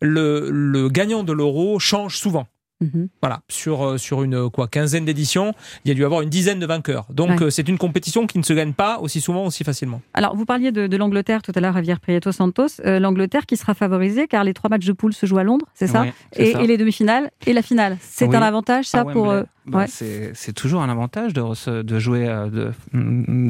Le, 0.00 0.48
le 0.50 0.88
gagnant 0.88 1.22
de 1.24 1.32
l'Euro 1.32 1.78
change 1.78 2.16
souvent. 2.16 2.46
Mhm. 2.80 3.08
Voilà, 3.20 3.40
sur, 3.48 3.84
euh, 3.84 3.98
sur 3.98 4.22
une 4.22 4.48
quoi, 4.50 4.68
quinzaine 4.68 5.04
d'éditions, 5.04 5.52
il 5.84 5.88
y 5.88 5.90
a 5.90 5.94
dû 5.94 6.04
avoir 6.04 6.20
une 6.22 6.28
dizaine 6.28 6.60
de 6.60 6.66
vainqueurs. 6.66 7.06
Donc 7.10 7.30
Ouais. 7.30 7.42
euh, 7.46 7.50
c'est 7.50 7.68
une 7.68 7.76
compétition 7.76 8.28
qui 8.28 8.38
ne 8.38 8.44
se 8.44 8.52
gagne 8.52 8.72
pas 8.72 9.00
aussi 9.00 9.20
souvent, 9.20 9.44
aussi 9.46 9.64
facilement. 9.64 10.00
Alors, 10.14 10.36
vous 10.36 10.44
parliez 10.44 10.70
de, 10.70 10.86
de 10.86 10.96
l'Angleterre 10.96 11.42
tout 11.42 11.50
à 11.56 11.60
l'heure, 11.60 11.74
Javier 11.74 11.96
Prieto 12.00 12.30
Santos. 12.30 12.80
Euh, 12.86 13.00
L'Angleterre 13.00 13.46
qui 13.46 13.56
sera 13.56 13.74
favorisée 13.74 14.28
car 14.28 14.44
les 14.44 14.54
trois 14.54 14.70
matchs 14.70 14.86
de 14.86 14.92
poule 14.92 15.12
se 15.12 15.26
jouent 15.26 15.38
à 15.38 15.42
Londres, 15.42 15.66
c'est 15.74 15.88
ça, 15.88 16.02
Ouais, 16.02 16.12
et, 16.36 16.52
ça. 16.52 16.62
et 16.62 16.68
les 16.68 16.76
demi-finales 16.76 17.32
et 17.46 17.52
la 17.52 17.62
finale. 17.62 17.96
C'est 18.00 18.28
Oui. 18.28 18.36
un 18.36 18.42
avantage, 18.42 18.84
ça, 18.84 19.04
Ah 19.08 19.12
pour. 19.12 19.28
euh, 19.28 19.42
bah, 19.66 19.78
ouais. 19.78 19.86
c'est, 19.88 20.30
c'est 20.34 20.52
toujours 20.52 20.80
un 20.80 20.88
avantage 20.88 21.32
de, 21.32 21.82
de 21.82 21.98
jouer 21.98 22.28
euh, 22.28 22.48
de- 22.48 22.72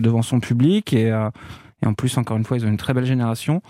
devant 0.01 0.23
son 0.23 0.41
public 0.41 0.95
et, 0.95 1.13
euh, 1.13 1.29
et 1.83 1.87
en 1.87 1.93
plus 1.93 2.17
encore 2.17 2.39
une 2.39 2.45
fois 2.45 2.57
ils 2.57 2.65
ont 2.65 2.69
une 2.69 2.77
très 2.79 2.95
belle 2.95 3.05
génération. 3.05 3.61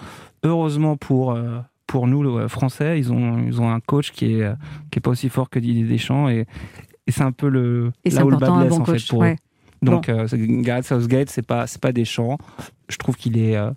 Heureusement 0.45 0.97
pour 0.97 1.33
euh, 1.33 1.59
pour 1.87 2.07
nous 2.07 2.23
le 2.23 2.31
euh, 2.31 2.49
Français 2.49 2.99
ils 2.99 3.13
ont 3.13 3.39
ils 3.47 3.61
ont 3.61 3.71
un 3.71 3.81
coach 3.81 4.13
qui 4.13 4.35
est 4.35 4.43
euh, 4.43 4.55
qui 4.91 4.99
est 4.99 5.01
pas 5.03 5.11
aussi 5.11 5.29
fort 5.29 5.49
que 5.51 5.59
Didier 5.59 5.85
Deschamps 5.85 6.29
et, 6.29 6.47
et 7.07 7.11
c'est 7.13 7.23
un 7.23 7.33
peu 7.33 7.49
le 7.49 7.93
Et 8.05 8.11
là 8.11 8.25
où 8.25 8.31
le 8.31 8.37
bas 8.37 8.51
blesse 8.59 8.71
bon 8.71 8.81
en 8.81 8.85
coach. 8.85 9.03
fait 9.05 9.09
pour 9.11 9.19
ouais. 9.21 9.33
eux. 9.33 9.37
Donc 9.87 10.09
euh, 10.09 10.27
c'est- 10.29 10.39
Gareth 10.39 10.87
Southgate 10.87 11.31
c'est 11.31 11.47
pas 11.47 11.67
c'est 11.67 11.81
pas 11.81 11.93
Deschamps. 11.93 12.39
Je 12.89 12.97
trouve 12.97 13.17
qu'il 13.17 13.39
est 13.39 13.57
euh, 13.57 13.71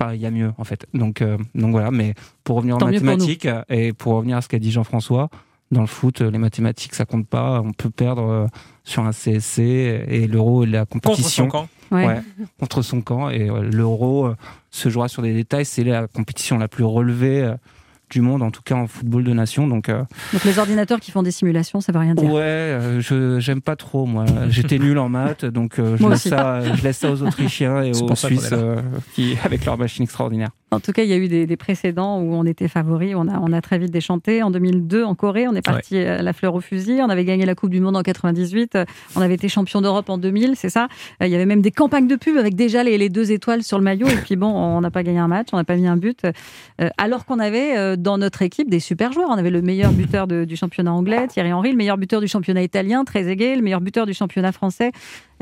Enfin, 0.00 0.14
il 0.14 0.20
y 0.20 0.26
a 0.26 0.30
mieux 0.30 0.52
en 0.58 0.62
fait. 0.64 0.86
Donc, 0.94 1.22
euh, 1.22 1.36
donc 1.56 1.72
voilà. 1.72 1.90
Mais 1.90 2.14
pour 2.44 2.56
revenir 2.56 2.76
aux 2.76 2.78
Tant 2.78 2.86
nous. 2.86 2.92
mathématiques 2.92 3.46
euh, 3.46 3.62
et 3.68 3.92
pour 3.92 4.14
revenir 4.14 4.36
à 4.36 4.42
ce 4.42 4.48
qu'a 4.48 4.60
dit 4.60 4.70
Jean-François, 4.70 5.28
dans 5.72 5.80
le 5.80 5.88
foot, 5.88 6.20
euh, 6.20 6.30
les 6.30 6.38
mathématiques 6.38 6.94
ça 6.94 7.04
compte 7.04 7.26
pas. 7.26 7.60
On 7.62 7.72
peut 7.72 7.90
perdre 7.90 8.22
euh, 8.22 8.46
sur 8.84 9.02
un 9.04 9.10
CSC 9.10 9.58
et 10.06 10.28
l'euro 10.28 10.62
et 10.62 10.66
la 10.68 10.86
Contre 10.86 11.08
compétition 11.08 11.44
son 11.46 11.50
camp. 11.50 11.68
Ouais. 11.90 12.06
Ouais. 12.06 12.20
contre 12.60 12.82
son 12.82 13.00
camp. 13.00 13.30
Et 13.30 13.48
l'euro 13.72 14.26
euh, 14.26 14.36
se 14.70 14.88
jouera 14.88 15.08
sur 15.08 15.22
des 15.22 15.34
détails. 15.34 15.64
C'est 15.64 15.84
la 15.84 16.06
compétition 16.06 16.58
la 16.58 16.68
plus 16.68 16.84
relevée 16.84 17.42
euh, 17.42 17.54
du 18.10 18.22
monde, 18.22 18.42
en 18.42 18.50
tout 18.50 18.62
cas 18.62 18.74
en 18.74 18.86
football 18.86 19.22
de 19.24 19.32
nation. 19.34 19.66
Donc 19.68 19.88
euh, 19.90 20.02
Donc, 20.32 20.44
les 20.44 20.58
ordinateurs 20.58 20.98
qui 20.98 21.10
font 21.10 21.22
des 21.22 21.30
simulations, 21.30 21.80
ça 21.82 21.92
veut 21.92 21.98
rien 21.98 22.14
dire. 22.14 22.32
ouais, 22.32 22.40
euh, 22.40 23.00
je 23.00 23.38
j'aime 23.38 23.60
pas 23.60 23.76
trop 23.76 24.06
moi. 24.06 24.24
J'étais 24.48 24.78
nul 24.78 24.98
en 24.98 25.08
maths, 25.10 25.44
donc 25.44 25.78
euh, 25.78 25.96
je 25.98 26.08
laisse 26.08 26.22
ça, 26.28 26.74
je 26.74 26.82
laisse 26.82 26.96
ça 26.98 27.10
aux 27.12 27.22
Autrichiens 27.22 27.82
et 27.82 27.92
aux 28.02 28.14
Suisses 28.16 28.48
euh, 28.52 28.80
qui 29.14 29.36
avec 29.44 29.64
leur 29.66 29.76
machine 29.76 30.04
extraordinaire. 30.04 30.50
En 30.70 30.80
tout 30.80 30.92
cas, 30.92 31.02
il 31.02 31.08
y 31.08 31.12
a 31.14 31.16
eu 31.16 31.28
des, 31.28 31.46
des 31.46 31.56
précédents 31.56 32.20
où 32.20 32.34
on 32.34 32.44
était 32.44 32.68
favoris. 32.68 33.14
On 33.16 33.26
a, 33.28 33.38
on 33.40 33.52
a 33.52 33.60
très 33.62 33.78
vite 33.78 33.90
déchanté. 33.90 34.42
En 34.42 34.50
2002, 34.50 35.02
en 35.02 35.14
Corée, 35.14 35.48
on 35.48 35.54
est 35.54 35.62
parti 35.62 35.96
à 35.98 36.20
la 36.20 36.32
fleur 36.34 36.54
au 36.54 36.60
fusil. 36.60 37.00
On 37.02 37.08
avait 37.08 37.24
gagné 37.24 37.46
la 37.46 37.54
Coupe 37.54 37.70
du 37.70 37.80
Monde 37.80 37.96
en 37.96 38.02
98. 38.02 38.74
Euh, 38.76 38.84
On 39.16 39.22
avait 39.22 39.34
été 39.34 39.48
champion 39.48 39.80
d'Europe 39.80 40.10
en 40.10 40.18
2000, 40.18 40.56
c'est 40.56 40.68
ça 40.68 40.88
Euh, 41.22 41.26
Il 41.26 41.32
y 41.32 41.34
avait 41.34 41.46
même 41.46 41.62
des 41.62 41.70
campagnes 41.70 42.06
de 42.06 42.16
pub 42.16 42.36
avec 42.36 42.54
déjà 42.54 42.82
les, 42.84 42.98
les 42.98 43.08
deux 43.08 43.32
étoiles 43.32 43.62
sur 43.62 43.78
le 43.78 43.84
maillot. 43.84 44.08
Et 44.08 44.16
puis 44.16 44.36
bon, 44.36 44.48
on 44.48 44.80
n'a 44.82 44.90
pas 44.90 45.02
gagné 45.02 45.18
un 45.20 45.28
match, 45.28 45.48
on 45.52 45.56
n'a 45.56 45.64
pas 45.64 45.76
mis 45.76 45.86
un 45.86 45.96
but. 45.96 46.20
Euh, 46.80 46.88
alors 46.98 47.24
qu'on 47.24 47.38
avait 47.38 47.78
euh, 47.78 47.96
dans 47.96 48.18
notre 48.18 48.42
équipe 48.42 48.68
des 48.68 48.80
super 48.80 49.12
joueurs. 49.12 49.28
On 49.30 49.38
avait 49.38 49.50
le 49.50 49.62
meilleur 49.62 49.92
buteur 49.92 50.26
de- 50.26 50.44
du 50.44 50.56
championnat 50.56 50.92
anglais, 50.92 51.28
Thierry 51.28 51.52
Henry, 51.52 51.70
le 51.70 51.76
meilleur 51.78 51.96
buteur 51.96 52.20
du 52.20 52.28
championnat 52.28 52.62
italien, 52.62 53.04
Trezeguet, 53.04 53.56
le 53.56 53.62
meilleur 53.62 53.80
buteur 53.80 54.04
du 54.04 54.12
championnat 54.12 54.52
français, 54.52 54.92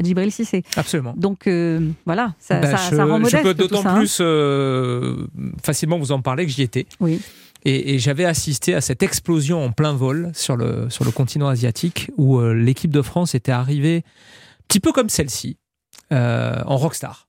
Djibril 0.03 0.31
Cissé. 0.31 0.63
Absolument. 0.77 1.15
Donc 1.17 1.47
euh, 1.47 1.91
voilà, 2.05 2.35
ça, 2.39 2.61
Ben, 2.61 2.77
ça, 2.77 2.91
je, 2.91 2.97
ça 2.97 3.05
rend 3.05 3.17
je 3.17 3.23
modeste 3.23 3.43
peux 3.43 3.55
tout 3.55 3.69
d'autant 3.69 3.87
hein. 3.87 3.97
plus 3.97 4.19
euh, 4.21 5.27
facilement 5.63 5.99
vous 5.99 6.13
en 6.13 6.21
parler 6.23 6.47
que 6.47 6.53
j'y 6.53 6.63
étais. 6.63 6.87
Oui. 7.01 7.21
Et, 7.65 7.95
et 7.95 7.99
j'avais 7.99 8.25
assisté 8.25 8.75
à 8.75 8.81
cette 8.81 9.03
explosion 9.03 9.65
en 9.65 9.73
plein 9.73 9.93
vol 9.93 10.31
sur 10.35 10.57
le, 10.57 10.89
sur 10.91 11.05
le 11.05 11.11
continent 11.11 11.49
asiatique 11.49 12.11
où 12.17 12.39
euh, 12.39 12.53
l'équipe 12.53 12.91
de 12.91 13.03
France 13.03 13.35
était 13.35 13.53
arrivée, 13.53 14.05
petit 14.69 14.81
peu 14.81 14.93
comme 14.93 15.09
celle-ci, 15.09 15.57
en 16.11 16.77
rockstar. 16.77 17.27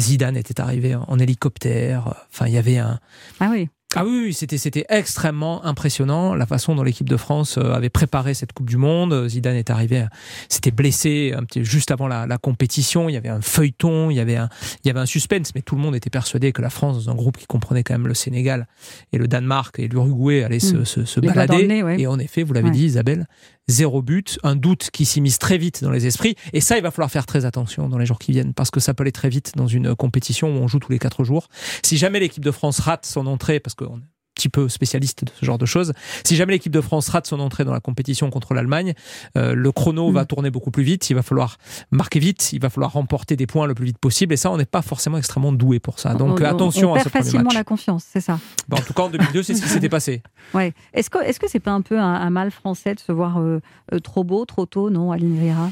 Zidane 0.00 0.36
était 0.36 0.60
arrivé 0.60 0.94
en, 0.94 1.04
en 1.08 1.18
hélicoptère. 1.18 2.14
Enfin, 2.32 2.46
il 2.46 2.54
y 2.54 2.58
avait 2.58 2.78
un. 2.78 3.00
Ah 3.40 3.48
oui. 3.50 3.68
Ah 3.96 4.04
oui, 4.04 4.20
oui, 4.26 4.34
c'était 4.34 4.58
c'était 4.58 4.84
extrêmement 4.90 5.64
impressionnant 5.64 6.34
la 6.34 6.44
façon 6.44 6.74
dont 6.74 6.82
l'équipe 6.82 7.08
de 7.08 7.16
France 7.16 7.56
euh, 7.56 7.72
avait 7.72 7.88
préparé 7.88 8.34
cette 8.34 8.52
Coupe 8.52 8.68
du 8.68 8.76
Monde. 8.76 9.26
Zidane 9.28 9.56
est 9.56 9.70
arrivé, 9.70 10.00
euh, 10.02 10.06
s'était 10.50 10.70
blessé 10.70 11.32
un 11.34 11.42
petit, 11.44 11.64
juste 11.64 11.90
avant 11.90 12.06
la, 12.06 12.26
la 12.26 12.36
compétition. 12.36 13.08
Il 13.08 13.14
y 13.14 13.16
avait 13.16 13.30
un 13.30 13.40
feuilleton, 13.40 14.10
il 14.10 14.16
y 14.16 14.20
avait 14.20 14.36
un 14.36 14.50
il 14.84 14.88
y 14.88 14.90
avait 14.90 15.00
un 15.00 15.06
suspense, 15.06 15.54
mais 15.54 15.62
tout 15.62 15.74
le 15.74 15.80
monde 15.80 15.96
était 15.96 16.10
persuadé 16.10 16.52
que 16.52 16.60
la 16.60 16.68
France, 16.68 17.06
dans 17.06 17.12
un 17.12 17.14
groupe 17.14 17.38
qui 17.38 17.46
comprenait 17.46 17.82
quand 17.82 17.94
même 17.94 18.06
le 18.08 18.14
Sénégal 18.14 18.66
et 19.14 19.18
le 19.18 19.26
Danemark 19.26 19.78
et 19.78 19.88
l'Uruguay, 19.88 20.44
allait 20.44 20.60
se, 20.60 20.76
Mm. 20.76 20.84
se, 20.84 21.04
se 21.06 21.20
balader. 21.20 21.62
le 21.62 21.66
nez, 21.68 21.82
ouais. 21.82 21.98
Et 21.98 22.06
en 22.06 22.18
effet, 22.18 22.42
vous 22.42 22.52
l'avez 22.52 22.66
Ouais. 22.68 22.74
dit, 22.74 22.84
Isabelle, 22.84 23.26
zéro 23.68 24.02
but, 24.02 24.38
un 24.42 24.56
doute 24.56 24.90
qui 24.92 25.04
s'immisce 25.04 25.38
très 25.38 25.58
vite 25.58 25.82
dans 25.82 25.90
les 25.90 26.06
esprits. 26.06 26.34
Et 26.52 26.60
ça, 26.60 26.76
il 26.76 26.82
va 26.82 26.90
falloir 26.90 27.10
faire 27.10 27.26
très 27.26 27.44
attention 27.44 27.88
dans 27.88 27.98
les 27.98 28.06
jours 28.06 28.18
qui 28.18 28.32
viennent, 28.32 28.54
parce 28.54 28.70
que 28.70 28.80
ça 28.80 28.94
peut 28.94 29.02
aller 29.02 29.12
très 29.12 29.28
vite 29.28 29.52
dans 29.56 29.66
une 29.66 29.94
compétition 29.94 30.48
où 30.48 30.58
on 30.58 30.68
joue 30.68 30.78
tous 30.78 30.92
les 30.92 30.98
quatre 30.98 31.24
jours. 31.24 31.48
Si 31.82 31.96
jamais 31.96 32.20
l'équipe 32.20 32.44
de 32.44 32.50
France 32.50 32.80
rate 32.80 33.06
son 33.06 33.26
entrée, 33.26 33.60
parce 33.60 33.74
qu'on 33.74 34.00
petit 34.38 34.48
peu 34.48 34.68
spécialiste 34.68 35.24
de 35.24 35.30
ce 35.38 35.44
genre 35.44 35.58
de 35.58 35.66
choses, 35.66 35.92
si 36.24 36.36
jamais 36.36 36.52
l'équipe 36.52 36.72
de 36.72 36.80
France 36.80 37.08
rate 37.08 37.26
son 37.26 37.40
entrée 37.40 37.64
dans 37.64 37.72
la 37.72 37.80
compétition 37.80 38.30
contre 38.30 38.54
l'Allemagne, 38.54 38.94
euh, 39.36 39.52
le 39.54 39.72
chrono 39.72 40.10
Mm. 40.10 40.14
va 40.14 40.24
tourner 40.24 40.50
beaucoup 40.50 40.70
plus 40.70 40.84
vite, 40.84 41.10
il 41.10 41.14
va 41.14 41.22
falloir 41.22 41.58
marquer 41.90 42.20
vite, 42.20 42.52
il 42.52 42.60
va 42.60 42.70
falloir 42.70 42.92
remporter 42.92 43.34
des 43.34 43.46
points 43.48 43.66
le 43.66 43.74
plus 43.74 43.86
vite 43.86 43.98
possible, 43.98 44.32
et 44.32 44.36
ça, 44.36 44.50
on 44.52 44.56
n'est 44.56 44.64
pas 44.64 44.80
forcément 44.82 45.18
extrêmement 45.18 45.50
doué 45.52 45.80
pour 45.80 45.98
ça. 45.98 46.14
Donc 46.14 46.38
on, 46.40 46.42
on- 46.42 46.46
attention 46.46 46.92
on 46.92 46.94
à 46.94 46.98
perd 46.98 47.04
ce 47.06 47.10
premier 47.10 47.24
facilement 47.24 47.44
match. 47.46 47.54
la 47.54 47.64
confiance, 47.64 48.04
c'est 48.08 48.20
ça. 48.20 48.38
Bon, 48.68 48.76
en 48.76 48.80
tout 48.80 48.92
cas, 48.92 49.02
en 49.02 49.08
2002, 49.10 49.42
c'est 49.42 49.54
ce 49.54 49.62
qui 49.62 49.68
s'était 49.68 49.88
passé. 49.88 50.22
Ouais. 50.54 50.72
Est-ce 50.94 51.10
que 51.10 51.18
est-ce 51.22 51.38
que 51.40 51.46
c'est 51.48 51.60
pas 51.60 51.72
un 51.72 51.82
peu 51.82 51.98
un, 51.98 52.14
un 52.14 52.30
mal 52.30 52.50
français 52.50 52.94
de 52.94 53.00
se 53.00 53.12
voir 53.12 53.38
euh, 53.38 53.60
euh, 53.92 53.98
trop 53.98 54.24
beau, 54.24 54.46
trop 54.46 54.64
tôt, 54.64 54.88
non, 54.88 55.12
Aline 55.12 55.38
Riera? 55.38 55.70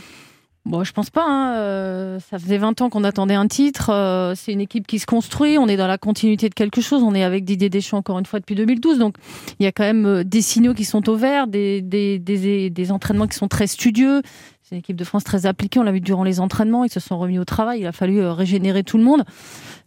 Bon, 0.66 0.82
je 0.82 0.92
pense 0.92 1.10
pas. 1.10 1.24
hein. 1.24 1.54
Euh, 1.54 2.18
ça 2.28 2.40
faisait 2.40 2.58
20 2.58 2.80
ans 2.80 2.90
qu'on 2.90 3.04
attendait 3.04 3.36
un 3.36 3.46
titre. 3.46 3.90
Euh, 3.90 4.34
c'est 4.34 4.52
une 4.52 4.60
équipe 4.60 4.84
qui 4.88 4.98
se 4.98 5.06
construit. 5.06 5.58
On 5.58 5.68
est 5.68 5.76
dans 5.76 5.86
la 5.86 5.96
continuité 5.96 6.48
de 6.48 6.54
quelque 6.54 6.80
chose. 6.80 7.04
On 7.04 7.14
est 7.14 7.22
avec 7.22 7.44
Didier 7.44 7.70
Deschamps 7.70 7.98
encore 7.98 8.18
une 8.18 8.26
fois 8.26 8.40
depuis 8.40 8.56
2012. 8.56 8.98
Donc, 8.98 9.14
il 9.60 9.64
y 9.64 9.66
a 9.68 9.72
quand 9.72 9.84
même 9.84 10.06
euh, 10.06 10.24
des 10.24 10.42
signaux 10.42 10.74
qui 10.74 10.84
sont 10.84 11.08
au 11.08 11.14
vert, 11.14 11.46
des, 11.46 11.82
des, 11.82 12.18
des, 12.18 12.68
des 12.68 12.92
entraînements 12.92 13.28
qui 13.28 13.36
sont 13.36 13.46
très 13.46 13.68
studieux. 13.68 14.22
C'est 14.64 14.74
une 14.74 14.80
équipe 14.80 14.96
de 14.96 15.04
France 15.04 15.22
très 15.22 15.46
appliquée. 15.46 15.78
On 15.78 15.84
l'a 15.84 15.92
vu 15.92 16.00
durant 16.00 16.24
les 16.24 16.40
entraînements. 16.40 16.82
Ils 16.84 16.90
se 16.90 16.98
sont 16.98 17.16
remis 17.16 17.38
au 17.38 17.44
travail. 17.44 17.82
Il 17.82 17.86
a 17.86 17.92
fallu 17.92 18.26
régénérer 18.26 18.82
tout 18.82 18.98
le 18.98 19.04
monde. 19.04 19.22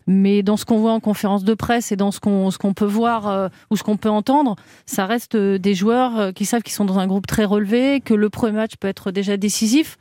Mais 0.07 0.43
dans 0.43 0.55
ce 0.55 0.63
qu'on 0.63 0.79
voit 0.79 0.93
en 0.93 1.01
conférence 1.01 1.43
de 1.43 1.53
presse 1.55 1.91
et 1.91 1.98
dans 1.98 2.12
ce 2.12 2.21
qu'on 2.21 2.50
qu'on 2.57 2.74
peut 2.74 2.86
voir 2.86 3.27
euh, 3.27 3.50
ou 3.69 3.75
ce 3.75 3.83
qu'on 3.83 3.98
peut 3.98 4.09
entendre, 4.09 4.55
ça 4.86 5.05
reste 5.05 5.36
des 5.36 5.75
joueurs 5.75 6.33
qui 6.33 6.45
savent 6.45 6.62
qu'ils 6.62 6.74
sont 6.74 6.86
dans 6.86 7.00
un 7.00 7.05
groupe 7.07 7.27
très 7.27 7.43
relevé, 7.43 8.00
que 8.00 8.13
le 8.13 8.29
premier 8.29 8.53
match 8.53 8.77
peut 8.79 8.88
être 8.88 9.12
déjà 9.12 9.36
décisif. 9.36 9.98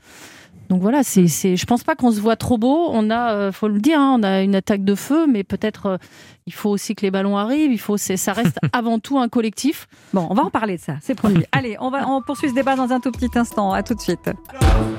Donc 0.68 0.82
voilà, 0.82 1.02
c'est, 1.02 1.28
c'est, 1.28 1.56
je 1.56 1.64
pense 1.64 1.82
pas 1.82 1.94
qu'on 1.94 2.10
se 2.10 2.20
voit 2.20 2.36
trop 2.36 2.58
beau. 2.58 2.88
On 2.90 3.10
a, 3.10 3.50
faut 3.52 3.68
le 3.68 3.80
dire, 3.80 3.98
hein, 3.98 4.16
on 4.18 4.22
a 4.22 4.42
une 4.42 4.54
attaque 4.54 4.84
de 4.84 4.94
feu, 4.94 5.26
mais 5.26 5.42
peut-être 5.42 5.98
il 6.46 6.52
faut 6.52 6.70
aussi 6.70 6.94
que 6.94 7.02
les 7.02 7.10
ballons 7.10 7.38
arrivent. 7.38 7.72
Il 7.72 7.78
faut, 7.78 7.96
ça 7.96 8.32
reste 8.32 8.58
avant 8.72 8.98
tout 8.98 9.18
un 9.18 9.28
collectif. 9.28 9.86
Bon, 10.12 10.26
on 10.28 10.34
va 10.34 10.42
en 10.42 10.50
parler 10.50 10.76
de 10.76 10.82
ça, 10.82 10.96
c'est 11.00 11.14
promis. 11.14 11.44
Allez, 11.52 11.76
on 11.80 11.90
va, 11.90 12.06
on 12.08 12.20
poursuit 12.20 12.50
ce 12.50 12.54
débat 12.54 12.76
dans 12.76 12.92
un 12.92 13.00
tout 13.00 13.12
petit 13.12 13.38
instant. 13.38 13.72
À 13.72 13.82
tout 13.82 13.94
de 13.94 14.00
suite. 14.00 14.30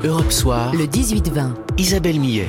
Europe 0.03 0.31
Soir, 0.31 0.73
le 0.73 0.85
18-20. 0.85 1.53
Isabelle 1.77 2.19
Millet. 2.19 2.47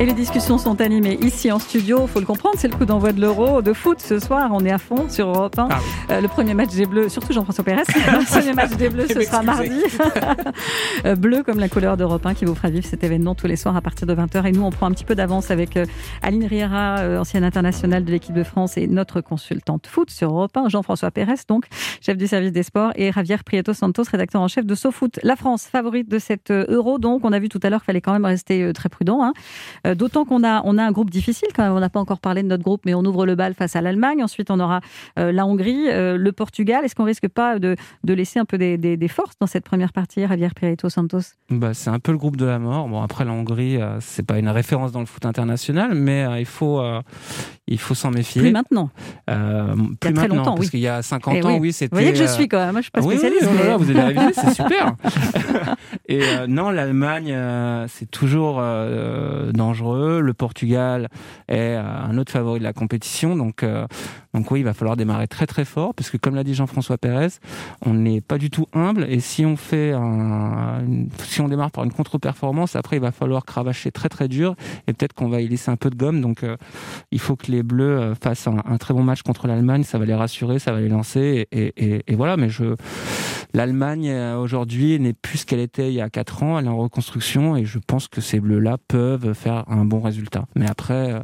Et 0.00 0.06
les 0.06 0.12
discussions 0.12 0.58
sont 0.58 0.80
animées 0.80 1.18
ici 1.22 1.50
en 1.50 1.58
studio. 1.58 2.06
Faut 2.06 2.20
le 2.20 2.26
comprendre, 2.26 2.54
c'est 2.56 2.68
le 2.68 2.76
coup 2.76 2.84
d'envoi 2.84 3.10
de 3.10 3.20
l'Euro 3.20 3.62
de 3.62 3.72
foot 3.72 3.98
ce 4.00 4.20
soir. 4.20 4.48
On 4.52 4.64
est 4.64 4.70
à 4.70 4.78
fond 4.78 5.08
sur 5.08 5.26
Europe 5.26 5.58
1. 5.58 5.68
Ah 5.68 5.78
euh, 6.12 6.20
le 6.20 6.28
premier 6.28 6.54
match 6.54 6.70
des 6.70 6.86
Bleus, 6.86 7.08
surtout 7.08 7.32
Jean-François 7.32 7.64
Pérez. 7.64 7.82
le 7.88 8.24
premier 8.24 8.52
match 8.52 8.76
des 8.76 8.90
Bleus, 8.90 9.08
ce 9.08 9.20
sera 9.20 9.42
mardi. 9.42 9.82
Euh, 11.04 11.14
bleu 11.14 11.42
comme 11.42 11.58
la 11.58 11.68
couleur 11.68 11.96
d'Europe 11.96 12.24
1 12.26 12.34
qui 12.34 12.44
vous 12.44 12.54
fera 12.54 12.70
vivre 12.70 12.84
cet 12.84 13.04
événement 13.04 13.34
tous 13.34 13.46
les 13.46 13.56
soirs 13.56 13.76
à 13.76 13.80
partir 13.80 14.06
de 14.06 14.14
20h. 14.14 14.46
Et 14.46 14.52
nous, 14.52 14.62
on 14.62 14.70
prend 14.70 14.86
un 14.86 14.92
petit 14.92 15.04
peu 15.04 15.14
d'avance 15.14 15.50
avec 15.50 15.76
euh, 15.76 15.84
Aline 16.22 16.44
Riera, 16.44 17.18
ancienne 17.18 17.44
internationale 17.44 18.04
de 18.04 18.10
l'équipe 18.10 18.34
de 18.34 18.42
France 18.42 18.76
et 18.76 18.86
notre 18.86 19.20
consultante 19.20 19.86
foot 19.86 20.10
sur 20.10 20.30
Europe 20.30 20.56
1, 20.56 20.68
Jean-François 20.68 21.10
Pérez, 21.10 21.34
donc 21.48 21.66
chef 22.00 22.16
du 22.16 22.26
service 22.26 22.52
des 22.52 22.62
sports, 22.62 22.92
et 22.96 23.12
Javier 23.12 23.36
Prieto 23.44 23.72
Santos, 23.72 24.04
rédacteur 24.10 24.40
en 24.40 24.48
chef 24.48 24.66
de 24.66 24.74
SoFoot. 24.74 25.18
La 25.22 25.36
France, 25.36 25.64
favorite 25.64 26.08
de 26.08 26.18
cet 26.18 26.50
euro, 26.50 26.98
donc 26.98 27.24
on 27.24 27.32
a 27.32 27.38
vu 27.38 27.48
tout 27.48 27.60
à 27.62 27.70
l'heure 27.70 27.80
qu'il 27.80 27.86
fallait 27.86 28.00
quand 28.00 28.12
même 28.12 28.24
rester 28.24 28.72
très 28.72 28.88
prudent. 28.88 29.22
Hein. 29.22 29.32
Euh, 29.88 29.94
d'autant 29.94 30.24
qu'on 30.24 30.44
a, 30.44 30.62
on 30.64 30.78
a 30.78 30.84
un 30.84 30.92
groupe 30.92 31.10
difficile 31.10 31.48
quand 31.54 31.62
même. 31.62 31.72
On 31.72 31.80
n'a 31.80 31.88
pas 31.88 32.00
encore 32.00 32.20
parlé 32.20 32.42
de 32.42 32.48
notre 32.48 32.62
groupe, 32.62 32.82
mais 32.84 32.94
on 32.94 33.04
ouvre 33.04 33.26
le 33.26 33.34
bal 33.34 33.54
face 33.54 33.76
à 33.76 33.80
l'Allemagne. 33.80 34.22
Ensuite, 34.22 34.50
on 34.50 34.60
aura 34.60 34.80
la 35.16 35.46
Hongrie, 35.46 35.86
le 35.86 36.30
Portugal. 36.30 36.84
Est-ce 36.84 36.94
qu'on 36.94 37.04
risque 37.04 37.28
pas 37.28 37.58
de, 37.58 37.76
de 38.04 38.14
laisser 38.14 38.38
un 38.38 38.44
peu 38.44 38.58
des, 38.58 38.76
des, 38.78 39.08
forces 39.08 39.34
dans 39.40 39.46
cette 39.46 39.64
première 39.64 39.92
partie, 39.92 40.26
Javier 40.26 40.48
Prieto 40.54 40.88
Santos? 40.88 41.34
Bah, 41.50 41.74
C'est 41.74 41.90
un 41.90 41.98
peu 41.98 42.12
le 42.12 42.18
groupe 42.18 42.36
de 42.36 42.44
la 42.44 42.58
mort. 42.58 42.88
Bon, 42.88 43.02
après, 43.02 43.24
la 43.24 43.32
Hongrie, 43.32 43.78
c'est 44.00 44.24
pas 44.24 44.38
une 44.38 44.48
référence 44.48 44.92
dans 44.92 45.00
le 45.00 45.06
foot 45.06 45.26
international, 45.26 45.94
mais 45.94 46.26
il 46.38 46.46
faut, 46.46 46.80
il 47.68 47.78
faut 47.78 47.94
s'en 47.94 48.10
méfier. 48.10 48.40
Plus 48.40 48.50
maintenant. 48.50 48.90
Euh, 49.28 49.74
plus 50.00 50.12
maintenant, 50.12 50.36
longtemps, 50.36 50.54
parce 50.54 50.70
qu'il 50.70 50.80
y 50.80 50.88
a 50.88 51.02
50 51.02 51.34
eh 51.36 51.44
ans, 51.44 51.58
oui, 51.58 51.72
c'était. 51.72 51.94
Vous 51.94 52.00
voyez 52.00 52.12
que 52.12 52.18
je 52.18 52.30
suis 52.30 52.48
quand 52.48 52.58
même, 52.58 52.76
je 52.76 52.82
suis 52.82 52.90
pas 52.90 53.02
spécialiste. 53.02 53.46
Oui, 53.50 53.58
oui, 53.60 53.74
vous 53.78 53.90
avez 53.90 54.02
révisé, 54.02 54.32
c'est 54.34 54.54
super. 54.54 54.94
Et 56.08 56.22
euh, 56.22 56.46
non, 56.46 56.70
l'Allemagne, 56.70 57.32
euh, 57.32 57.86
c'est 57.88 58.10
toujours 58.10 58.56
dangereux. 59.52 59.77
Le 59.80 60.32
Portugal 60.32 61.08
est 61.48 61.74
un 61.74 62.16
autre 62.18 62.32
favori 62.32 62.58
de 62.58 62.64
la 62.64 62.72
compétition, 62.72 63.36
donc 63.36 63.64
donc 64.34 64.50
oui, 64.50 64.60
il 64.60 64.64
va 64.64 64.74
falloir 64.74 64.96
démarrer 64.96 65.26
très 65.26 65.46
très 65.46 65.64
fort, 65.64 65.94
parce 65.94 66.10
que 66.10 66.16
comme 66.16 66.34
l'a 66.34 66.44
dit 66.44 66.54
Jean-François 66.54 66.98
Pérez, 66.98 67.28
on 67.84 67.94
n'est 67.94 68.20
pas 68.20 68.38
du 68.38 68.50
tout 68.50 68.66
humble, 68.72 69.06
et 69.08 69.20
si 69.20 69.44
on 69.44 69.56
fait 69.56 69.94
si 71.24 71.40
on 71.40 71.48
démarre 71.48 71.70
par 71.70 71.84
une 71.84 71.92
contre-performance, 71.92 72.76
après 72.76 72.96
il 72.96 73.02
va 73.02 73.12
falloir 73.12 73.44
cravacher 73.44 73.90
très 73.90 74.08
très 74.08 74.28
dur, 74.28 74.54
et 74.86 74.92
peut-être 74.92 75.12
qu'on 75.12 75.28
va 75.28 75.40
y 75.40 75.48
laisser 75.48 75.70
un 75.70 75.76
peu 75.76 75.90
de 75.90 75.96
gomme. 75.96 76.20
Donc 76.20 76.44
il 77.10 77.20
faut 77.20 77.36
que 77.36 77.50
les 77.50 77.62
Bleus 77.62 78.14
fassent 78.20 78.48
un 78.48 78.78
très 78.78 78.94
bon 78.94 79.02
match 79.02 79.22
contre 79.22 79.46
l'Allemagne, 79.46 79.82
ça 79.82 79.98
va 79.98 80.04
les 80.04 80.14
rassurer, 80.14 80.58
ça 80.58 80.72
va 80.72 80.80
les 80.80 80.88
lancer. 80.88 81.46
Et, 81.52 82.14
voilà, 82.14 82.36
mais 82.36 82.48
je, 82.48 82.74
l'Allemagne 83.54 84.10
euh, 84.10 84.36
aujourd'hui 84.36 84.98
n'est 84.98 85.12
plus 85.12 85.38
ce 85.38 85.46
qu'elle 85.46 85.60
était 85.60 85.88
il 85.88 85.94
y 85.94 86.00
a 86.00 86.10
4 86.10 86.42
ans. 86.42 86.58
Elle 86.58 86.66
est 86.66 86.68
en 86.68 86.76
reconstruction 86.76 87.56
et 87.56 87.64
je 87.64 87.78
pense 87.78 88.08
que 88.08 88.20
ces 88.20 88.40
bleus-là 88.40 88.78
peuvent 88.88 89.32
faire 89.34 89.64
un 89.68 89.84
bon 89.84 90.00
résultat. 90.00 90.46
Mais 90.54 90.68
après, 90.68 91.12
euh, 91.12 91.20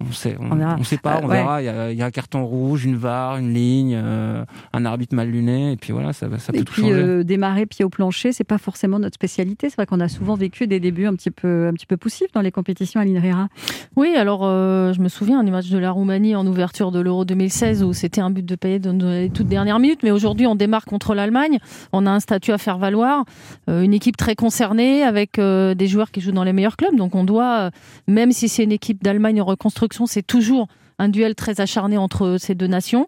on 0.00 0.12
sait, 0.12 0.36
on, 0.38 0.52
on, 0.52 0.84
sait 0.84 0.96
pas, 0.96 1.20
on 1.20 1.28
euh, 1.28 1.32
verra. 1.32 1.60
Il 1.60 1.64
y, 1.98 2.02
a, 2.02 2.04
un 2.04 2.10
carton 2.12 2.46
rouge, 2.46 2.84
une 2.84 2.94
VAR, 2.94 3.36
une 3.38 3.52
ligne, 3.52 3.96
euh, 3.96 4.44
un 4.72 4.84
arbitre 4.84 5.16
mal 5.16 5.28
luné, 5.28 5.72
et 5.72 5.76
puis 5.76 5.92
voilà, 5.92 6.12
ça, 6.12 6.28
ça 6.38 6.52
peut 6.52 6.60
et 6.60 6.62
tout 6.62 6.72
puis, 6.72 6.82
changer. 6.82 6.94
Euh, 6.94 7.24
démarrer 7.24 7.66
pied 7.66 7.84
au 7.84 7.88
plancher, 7.88 8.30
c'est 8.30 8.44
pas 8.44 8.58
forcément 8.58 9.00
notre 9.00 9.16
spécialité. 9.16 9.68
C'est 9.68 9.74
vrai 9.74 9.86
qu'on 9.86 9.98
a 9.98 10.08
souvent 10.08 10.36
vécu 10.36 10.68
des 10.68 10.78
débuts 10.78 11.06
un 11.06 11.14
petit 11.14 11.32
peu, 11.32 11.66
un 11.66 11.72
petit 11.72 11.86
peu 11.86 11.96
poussifs 11.96 12.30
dans 12.32 12.42
les 12.42 12.52
compétitions 12.52 13.00
à 13.00 13.04
l'INRERA. 13.04 13.48
Oui, 13.96 14.14
alors 14.14 14.42
je 14.42 15.00
me 15.00 15.08
souviens 15.08 15.42
du 15.42 15.50
match 15.50 15.68
de 15.68 15.78
la 15.78 15.90
Roumanie 15.90 16.36
en 16.36 16.46
ouverture 16.46 16.92
de 16.92 17.00
l'Euro 17.00 17.24
2016 17.24 17.82
où 17.82 17.92
c'était 17.92 18.20
un 18.20 18.30
but 18.30 18.46
de 18.46 18.54
payer 18.54 18.78
dans 18.78 18.92
les 18.92 19.30
toutes 19.30 19.48
dernières 19.48 19.80
minutes, 19.80 20.00
mais 20.04 20.12
aujourd'hui 20.12 20.46
on 20.46 20.54
démarre 20.54 20.84
contre 20.84 21.16
l'Allemagne. 21.16 21.58
On 21.92 22.06
a 22.06 22.10
un 22.10 22.20
statut 22.20 22.52
à 22.52 22.58
faire 22.58 22.78
valoir, 22.78 23.24
une 23.66 23.94
équipe 23.94 24.16
très 24.16 24.36
concernée 24.36 25.02
avec 25.02 25.40
des 25.40 25.86
joueurs 25.88 26.12
qui 26.12 26.20
jouent 26.20 26.30
dans 26.30 26.44
les 26.44 26.52
meilleurs 26.52 26.76
clubs, 26.76 26.94
donc 26.94 27.16
on 27.16 27.24
doit, 27.24 27.70
même 28.06 28.30
si 28.30 28.48
c'est 28.48 28.62
une 28.62 28.72
équipe 28.72 29.02
d'Allemagne 29.02 29.42
en 29.42 29.44
reconstruction 29.44 29.87
c'est 30.06 30.26
toujours 30.26 30.68
un 30.98 31.08
duel 31.08 31.34
très 31.34 31.60
acharné 31.60 31.96
entre 31.96 32.36
ces 32.38 32.54
deux 32.54 32.66
nations. 32.66 33.06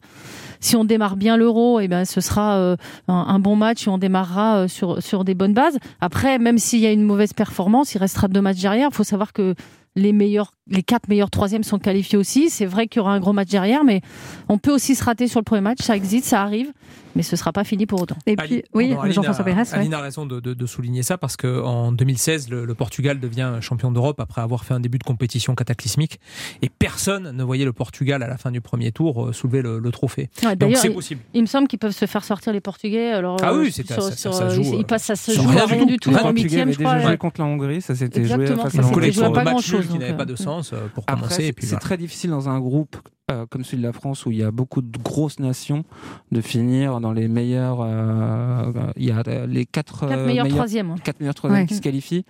Si 0.60 0.76
on 0.76 0.84
démarre 0.84 1.16
bien 1.16 1.37
l'euro, 1.37 1.80
et 1.80 1.84
eh 1.84 1.88
ben, 1.88 2.04
ce 2.04 2.20
sera 2.20 2.56
euh, 2.56 2.76
un, 3.08 3.38
bon 3.38 3.56
match 3.56 3.87
et 3.87 3.90
on 3.90 3.99
démarrera 3.99 4.58
euh, 4.58 4.68
sur, 4.68 5.02
sur 5.02 5.25
des 5.25 5.34
bonnes 5.34 5.54
bases. 5.54 5.78
Après, 6.00 6.38
même 6.38 6.58
s'il 6.58 6.80
y 6.80 6.87
a 6.87 6.92
une 6.92 7.02
mauvaise 7.02 7.32
performance, 7.32 7.94
il 7.94 7.99
restera 7.99 8.28
deux 8.28 8.40
matchs 8.40 8.60
derrière. 8.60 8.88
Il 8.92 8.94
faut 8.94 9.04
savoir 9.04 9.32
que 9.32 9.54
les 9.96 10.12
meilleurs, 10.12 10.52
les 10.70 10.82
quatre 10.82 11.08
meilleurs 11.08 11.30
troisièmes 11.30 11.64
sont 11.64 11.78
qualifiés 11.78 12.16
aussi. 12.16 12.48
C'est 12.48 12.66
vrai 12.66 12.86
qu'il 12.86 13.00
y 13.00 13.02
aura 13.02 13.12
un 13.12 13.20
gros 13.20 13.32
match 13.32 13.48
derrière, 13.48 13.84
mais 13.84 14.00
on 14.48 14.58
peut 14.58 14.72
aussi 14.72 14.94
se 14.94 15.04
rater 15.04 15.28
sur 15.28 15.40
le 15.40 15.44
premier 15.44 15.60
match. 15.60 15.80
Ça 15.80 15.96
existe, 15.96 16.26
ça 16.26 16.42
arrive 16.42 16.72
mais 17.14 17.22
ce 17.22 17.34
ne 17.34 17.38
sera 17.38 17.52
pas 17.52 17.64
fini 17.64 17.86
pour 17.86 18.00
autant. 18.00 18.16
Et 18.26 18.36
puis, 18.36 18.62
oui, 18.74 18.94
Jean-François 19.10 19.44
Pérez. 19.44 19.62
Aline 19.72 19.94
a 19.94 20.00
raison 20.00 20.26
de, 20.26 20.40
de, 20.40 20.66
souligner 20.66 21.02
ça 21.02 21.18
parce 21.18 21.36
qu'en 21.36 21.92
2016, 21.92 22.48
le, 22.50 22.74
Portugal 22.74 23.18
devient 23.20 23.58
champion 23.60 23.90
d'Europe 23.90 24.20
après 24.20 24.40
avoir 24.40 24.64
fait 24.64 24.74
un 24.74 24.80
début 24.80 24.98
de 24.98 25.04
compétition 25.04 25.54
cataclysmique 25.54 26.20
et 26.62 26.68
personne 26.68 27.32
ne 27.32 27.42
voyait 27.42 27.64
le 27.64 27.72
Portugal 27.72 28.22
à 28.22 28.28
la 28.28 28.36
fin 28.36 28.50
du 28.50 28.60
premier 28.60 28.92
tour 28.92 29.26
euh, 29.26 29.32
soulever 29.32 29.62
le, 29.62 29.90
trophée. 29.90 30.30
Donc 30.56 30.76
c'est 30.76 30.90
possible. 30.90 31.20
Il, 31.34 31.42
me 31.42 31.46
semble 31.46 31.66
qu'ils 31.66 31.78
peuvent 31.78 31.90
se 31.90 32.06
faire 32.06 32.22
sortir 32.22 32.52
les 32.52 32.60
Portugais. 32.60 33.10
Alors, 33.10 33.38
ah 33.42 33.54
oui, 33.54 33.72
c'est 33.72 33.86
ça, 33.86 34.00
ça, 34.00 34.32
ça, 34.32 34.48
joue. 34.50 34.62
Ils 34.78 34.84
passent 34.84 35.10
à 35.10 35.16
se 35.16 35.32
jouer 35.32 35.58
à 35.58 35.66
rien 35.66 35.84
du 35.84 35.96
tout. 35.96 36.14
En 36.14 36.30
huitième, 36.30 36.72
je 36.72 36.78
crois. 36.78 36.94
déjà 36.94 37.08
joué 37.08 37.16
contre 37.16 37.40
la 37.40 37.46
Hongrie, 37.46 37.80
ça 37.80 37.94
s'était 37.94 38.24
joué 38.24 38.46
face 38.46 38.74
à 38.74 38.82
la 38.82 38.86
Hongrie. 38.86 39.12
pas 39.12 39.44
grand-chose. 39.44 39.88
qui 39.88 39.98
n'avait 39.98 40.16
pas 40.16 40.24
de 40.24 40.34
euh, 40.34 40.36
sens 40.36 40.59
euh, 40.72 40.88
pour 40.88 41.06
commencer. 41.06 41.54
C'est 41.60 41.78
très 41.78 41.96
difficile 41.96 42.30
dans 42.30 42.48
un 42.48 42.60
groupe 42.60 42.96
euh, 43.30 43.46
comme 43.46 43.64
celui 43.64 43.78
de 43.78 43.87
la 43.87 43.92
France 43.92 44.26
où 44.26 44.30
il 44.30 44.38
y 44.38 44.42
a 44.42 44.50
beaucoup 44.50 44.82
de 44.82 44.99
grosses 44.99 45.38
nations 45.38 45.84
de 46.32 46.40
finir 46.40 47.00
dans 47.00 47.12
les 47.12 47.28
meilleurs. 47.28 47.78
Euh, 47.80 48.72
il 48.96 49.04
y 49.04 49.10
a 49.10 49.22
les 49.46 49.66
quatre, 49.66 50.06
quatre 50.06 50.26
meilleurs, 50.26 50.49
troisièmes. 50.49 50.94
Quatre 51.02 51.20
meilleurs 51.20 51.34
troisièmes 51.34 51.66
qui 51.66 51.75
se 51.75 51.80
qualifient. 51.80 52.25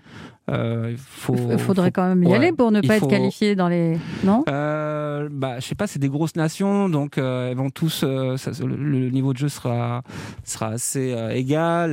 Euh, 0.51 0.91
il 0.93 0.99
faudrait 1.59 1.93
quand 1.93 2.09
même 2.09 2.25
y 2.25 2.35
aller 2.35 2.51
pour 2.51 2.73
ne 2.73 2.81
pas 2.81 2.97
être 2.97 3.07
qualifié 3.07 3.55
dans 3.55 3.69
les. 3.69 3.99
Non? 4.25 4.45
Euh, 4.49 5.29
bah, 5.31 5.61
Je 5.61 5.67
sais 5.67 5.75
pas, 5.75 5.87
c'est 5.87 5.99
des 5.99 6.09
grosses 6.09 6.35
nations, 6.35 6.89
donc 6.89 7.19
euh, 7.19 7.51
elles 7.51 7.57
vont 7.57 7.71
tous. 7.71 8.03
Euh, 8.03 8.37
le, 8.61 9.11
niveau 9.11 9.33
de 9.33 9.39
jeu 9.39 9.49
sera, 9.49 10.03
sera 10.45 10.69
assez 10.69 11.15
égal. 11.35 11.93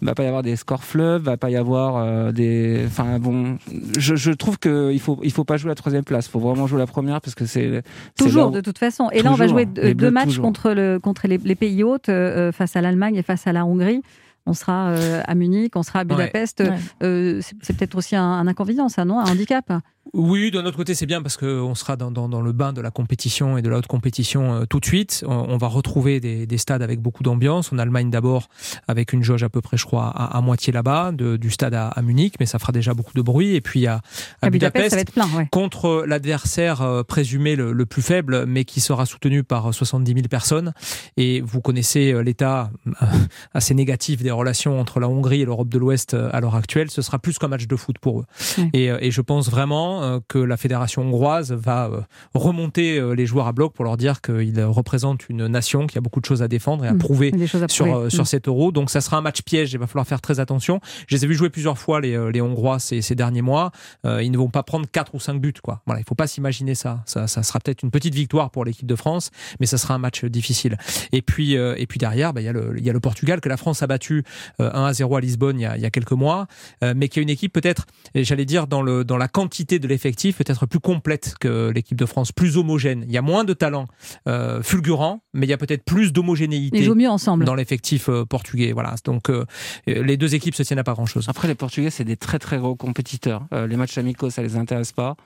il 0.00 0.06
va 0.06 0.14
pas 0.14 0.22
y 0.22 0.26
avoir 0.26 0.42
des 0.42 0.56
scores 0.56 0.84
fleuves, 0.84 1.22
il 1.22 1.26
va 1.26 1.36
pas 1.36 1.50
y 1.50 1.56
avoir 1.56 2.32
des. 2.32 2.84
Enfin 2.86 3.18
bon, 3.18 3.58
je, 3.98 4.14
je 4.14 4.32
trouve 4.32 4.58
qu'il 4.58 5.00
faut, 5.00 5.18
il 5.22 5.32
faut 5.32 5.44
pas 5.44 5.56
jouer 5.56 5.68
la 5.68 5.74
troisième 5.74 6.04
place, 6.04 6.26
il 6.26 6.30
faut 6.30 6.40
vraiment 6.40 6.66
jouer 6.66 6.78
la 6.78 6.86
première 6.86 7.20
parce 7.20 7.34
que 7.34 7.44
c'est. 7.44 7.82
Toujours, 8.16 8.50
de 8.50 8.60
toute 8.60 8.78
façon. 8.78 9.10
Et 9.12 9.22
là, 9.22 9.30
on 9.32 9.34
va 9.34 9.46
jouer 9.46 9.66
deux, 9.66 10.10
matchs 10.10 10.38
contre, 10.38 10.72
le, 10.72 10.98
contre 10.98 11.28
les, 11.28 11.38
les 11.38 11.54
pays 11.54 11.82
hôtes 11.82 12.10
face 12.52 12.76
à 12.76 12.80
l'Allemagne 12.80 13.16
et 13.16 13.22
face 13.22 13.46
à 13.46 13.52
la 13.52 13.64
Hongrie. 13.64 14.02
On 14.46 14.54
sera 14.54 14.90
euh, 14.90 15.22
à 15.26 15.34
Munich, 15.34 15.74
on 15.74 15.82
sera 15.82 16.00
à 16.00 16.04
Budapest. 16.04 16.62
Euh, 17.02 17.40
c'est 17.60 17.76
peut-être 17.76 17.96
aussi 17.96 18.14
un, 18.14 18.22
un, 18.22 18.46
inconvénient, 18.46 18.88
ça, 18.88 19.04
non? 19.04 19.18
Un 19.18 19.32
handicap? 19.32 19.72
Oui, 20.12 20.50
d'un 20.50 20.64
autre 20.66 20.76
côté, 20.76 20.94
c'est 20.94 21.06
bien 21.06 21.20
parce 21.20 21.36
qu'on 21.36 21.74
sera 21.74 21.96
dans, 21.96 22.10
dans, 22.10 22.28
dans, 22.28 22.40
le 22.40 22.52
bain 22.52 22.72
de 22.72 22.80
la 22.80 22.90
compétition 22.90 23.58
et 23.58 23.62
de 23.62 23.68
la 23.68 23.78
haute 23.78 23.86
compétition 23.86 24.54
euh, 24.54 24.64
tout 24.64 24.78
de 24.78 24.84
suite. 24.84 25.24
On, 25.26 25.56
va 25.56 25.66
retrouver 25.66 26.20
des, 26.20 26.46
des, 26.46 26.58
stades 26.58 26.82
avec 26.82 27.00
beaucoup 27.00 27.22
d'ambiance. 27.22 27.72
En 27.72 27.78
Allemagne 27.78 28.10
d'abord, 28.10 28.48
avec 28.86 29.12
une 29.12 29.22
jauge 29.22 29.42
à 29.42 29.48
peu 29.48 29.60
près, 29.60 29.76
je 29.76 29.84
crois, 29.84 30.06
à, 30.06 30.36
à 30.36 30.40
moitié 30.40 30.72
là-bas, 30.72 31.12
du 31.12 31.50
stade 31.50 31.74
à, 31.74 31.88
à, 31.88 32.02
Munich, 32.02 32.34
mais 32.38 32.46
ça 32.46 32.58
fera 32.58 32.72
déjà 32.72 32.94
beaucoup 32.94 33.14
de 33.14 33.22
bruit. 33.22 33.54
Et 33.54 33.60
puis 33.60 33.86
à, 33.86 34.00
à, 34.42 34.50
Budapest, 34.50 35.12
plein, 35.12 35.28
ouais. 35.36 35.48
contre 35.50 36.04
l'adversaire 36.06 36.82
euh, 36.82 37.02
présumé 37.02 37.56
le, 37.56 37.72
le, 37.72 37.86
plus 37.86 38.02
faible, 38.02 38.46
mais 38.46 38.64
qui 38.64 38.80
sera 38.80 39.06
soutenu 39.06 39.42
par 39.42 39.74
70 39.74 40.12
000 40.12 40.28
personnes. 40.28 40.72
Et 41.16 41.40
vous 41.40 41.60
connaissez 41.60 42.12
euh, 42.12 42.20
l'état 42.20 42.70
assez 43.54 43.74
négatif 43.74 44.22
des 44.22 44.30
relations 44.30 44.80
entre 44.80 45.00
la 45.00 45.08
Hongrie 45.08 45.42
et 45.42 45.44
l'Europe 45.44 45.68
de 45.68 45.78
l'Ouest 45.78 46.14
à 46.14 46.40
l'heure 46.40 46.54
actuelle. 46.54 46.90
Ce 46.90 47.02
sera 47.02 47.18
plus 47.18 47.38
qu'un 47.38 47.48
match 47.48 47.66
de 47.66 47.76
foot 47.76 47.98
pour 47.98 48.20
eux. 48.20 48.24
Et, 48.72 48.86
et 48.86 49.10
je 49.10 49.20
pense 49.20 49.50
vraiment 49.50 49.95
euh, 50.02 50.20
que 50.28 50.38
la 50.38 50.56
fédération 50.56 51.02
hongroise 51.02 51.52
va 51.52 51.86
euh, 51.86 52.00
remonter 52.34 52.98
euh, 52.98 53.12
les 53.14 53.26
joueurs 53.26 53.46
à 53.46 53.52
bloc 53.52 53.72
pour 53.74 53.84
leur 53.84 53.96
dire 53.96 54.20
qu'ils 54.20 54.62
représentent 54.64 55.28
une 55.28 55.46
nation 55.46 55.86
qui 55.86 55.98
a 55.98 56.00
beaucoup 56.00 56.20
de 56.20 56.24
choses 56.26 56.42
à 56.42 56.48
défendre 56.48 56.84
et 56.84 56.88
à 56.88 56.92
Mmh, 56.94 56.98
prouver 56.98 57.32
à 57.34 57.68
sur, 57.68 57.86
prouver. 57.86 58.06
euh, 58.06 58.10
sur 58.10 58.22
Mmh. 58.22 58.26
cet 58.26 58.48
euro. 58.48 58.72
Donc 58.72 58.90
ça 58.90 59.00
sera 59.00 59.16
un 59.18 59.20
match 59.20 59.42
piège, 59.42 59.72
il 59.72 59.78
va 59.78 59.86
falloir 59.86 60.06
faire 60.06 60.20
très 60.20 60.40
attention. 60.40 60.80
Je 61.08 61.14
les 61.16 61.24
ai 61.24 61.28
vus 61.28 61.34
jouer 61.34 61.50
plusieurs 61.50 61.78
fois, 61.78 62.00
les, 62.00 62.16
les 62.32 62.40
Hongrois, 62.40 62.78
ces, 62.78 63.02
ces 63.02 63.14
derniers 63.14 63.42
mois. 63.42 63.70
Euh, 64.04 64.22
ils 64.22 64.30
ne 64.30 64.38
vont 64.38 64.48
pas 64.48 64.62
prendre 64.62 64.86
4 64.90 65.14
ou 65.14 65.20
5 65.20 65.40
buts. 65.40 65.52
Quoi. 65.62 65.82
Voilà, 65.86 66.00
il 66.00 66.04
ne 66.04 66.06
faut 66.06 66.14
pas 66.14 66.26
s'imaginer 66.26 66.74
ça. 66.74 67.02
ça. 67.06 67.26
Ça 67.26 67.42
sera 67.42 67.58
peut-être 67.60 67.82
une 67.82 67.90
petite 67.90 68.14
victoire 68.14 68.50
pour 68.50 68.64
l'équipe 68.64 68.86
de 68.86 68.96
France, 68.96 69.30
mais 69.60 69.66
ça 69.66 69.78
sera 69.78 69.94
un 69.94 69.98
match 69.98 70.24
difficile. 70.24 70.76
Et 71.12 71.22
puis, 71.22 71.56
euh, 71.56 71.74
et 71.76 71.86
puis 71.86 71.98
derrière, 71.98 72.32
bah, 72.32 72.40
il 72.40 72.44
y, 72.44 72.48
a 72.48 72.52
le- 72.52 72.74
il 72.76 72.84
y 72.84 72.90
a 72.90 72.92
le 72.92 73.00
Portugal 73.00 73.40
que 73.40 73.48
la 73.48 73.56
France 73.56 73.82
a 73.82 73.86
battu 73.86 74.24
euh, 74.60 74.70
1 74.72 74.84
à 74.86 74.92
0 74.92 75.16
à 75.16 75.20
Lisbonne 75.20 75.58
il 75.58 75.62
y 75.62 75.66
a, 75.66 75.76
y 75.76 75.84
a 75.84 75.90
quelques 75.90 76.12
mois, 76.12 76.46
mais 76.94 77.08
qui 77.08 77.18
a 77.18 77.22
une 77.22 77.28
équipe 77.28 77.52
peut-être, 77.52 77.86
j'allais 78.14 78.44
dire, 78.44 78.66
dans, 78.66 78.82
le, 78.82 79.04
dans 79.04 79.16
la 79.16 79.28
quantité 79.28 79.78
de 79.78 79.85
l'effectif, 79.86 80.36
peut-être 80.38 80.66
plus 80.66 80.80
complète 80.80 81.34
que 81.40 81.70
l'équipe 81.70 81.96
de 81.98 82.06
France, 82.06 82.32
plus 82.32 82.56
homogène. 82.56 83.04
Il 83.06 83.12
y 83.12 83.18
a 83.18 83.22
moins 83.22 83.44
de 83.44 83.52
talents 83.52 83.86
euh, 84.28 84.62
fulgurants, 84.62 85.22
mais 85.34 85.46
il 85.46 85.50
y 85.50 85.52
a 85.52 85.58
peut-être 85.58 85.84
plus 85.84 86.12
d'homogénéité 86.12 86.78
Ils 86.78 86.84
jouent 86.84 86.94
mieux 86.94 87.08
ensemble. 87.08 87.44
dans 87.44 87.54
l'effectif 87.54 88.08
euh, 88.08 88.24
portugais. 88.24 88.72
Voilà. 88.72 88.94
Donc 89.04 89.30
euh, 89.30 89.44
euh, 89.88 90.02
les 90.02 90.16
deux 90.16 90.34
équipes 90.34 90.54
se 90.54 90.62
tiennent 90.62 90.78
à 90.78 90.84
pas 90.84 90.94
grand-chose. 90.94 91.28
Après, 91.28 91.48
les 91.48 91.54
Portugais, 91.54 91.90
c'est 91.90 92.04
des 92.04 92.16
très 92.16 92.38
très 92.38 92.58
gros 92.58 92.74
compétiteurs. 92.76 93.46
Euh, 93.52 93.66
les 93.66 93.76
matchs 93.76 93.98
amicaux, 93.98 94.30
ça 94.30 94.42
les 94.42 94.56
intéresse 94.56 94.92
pas. 94.92 95.16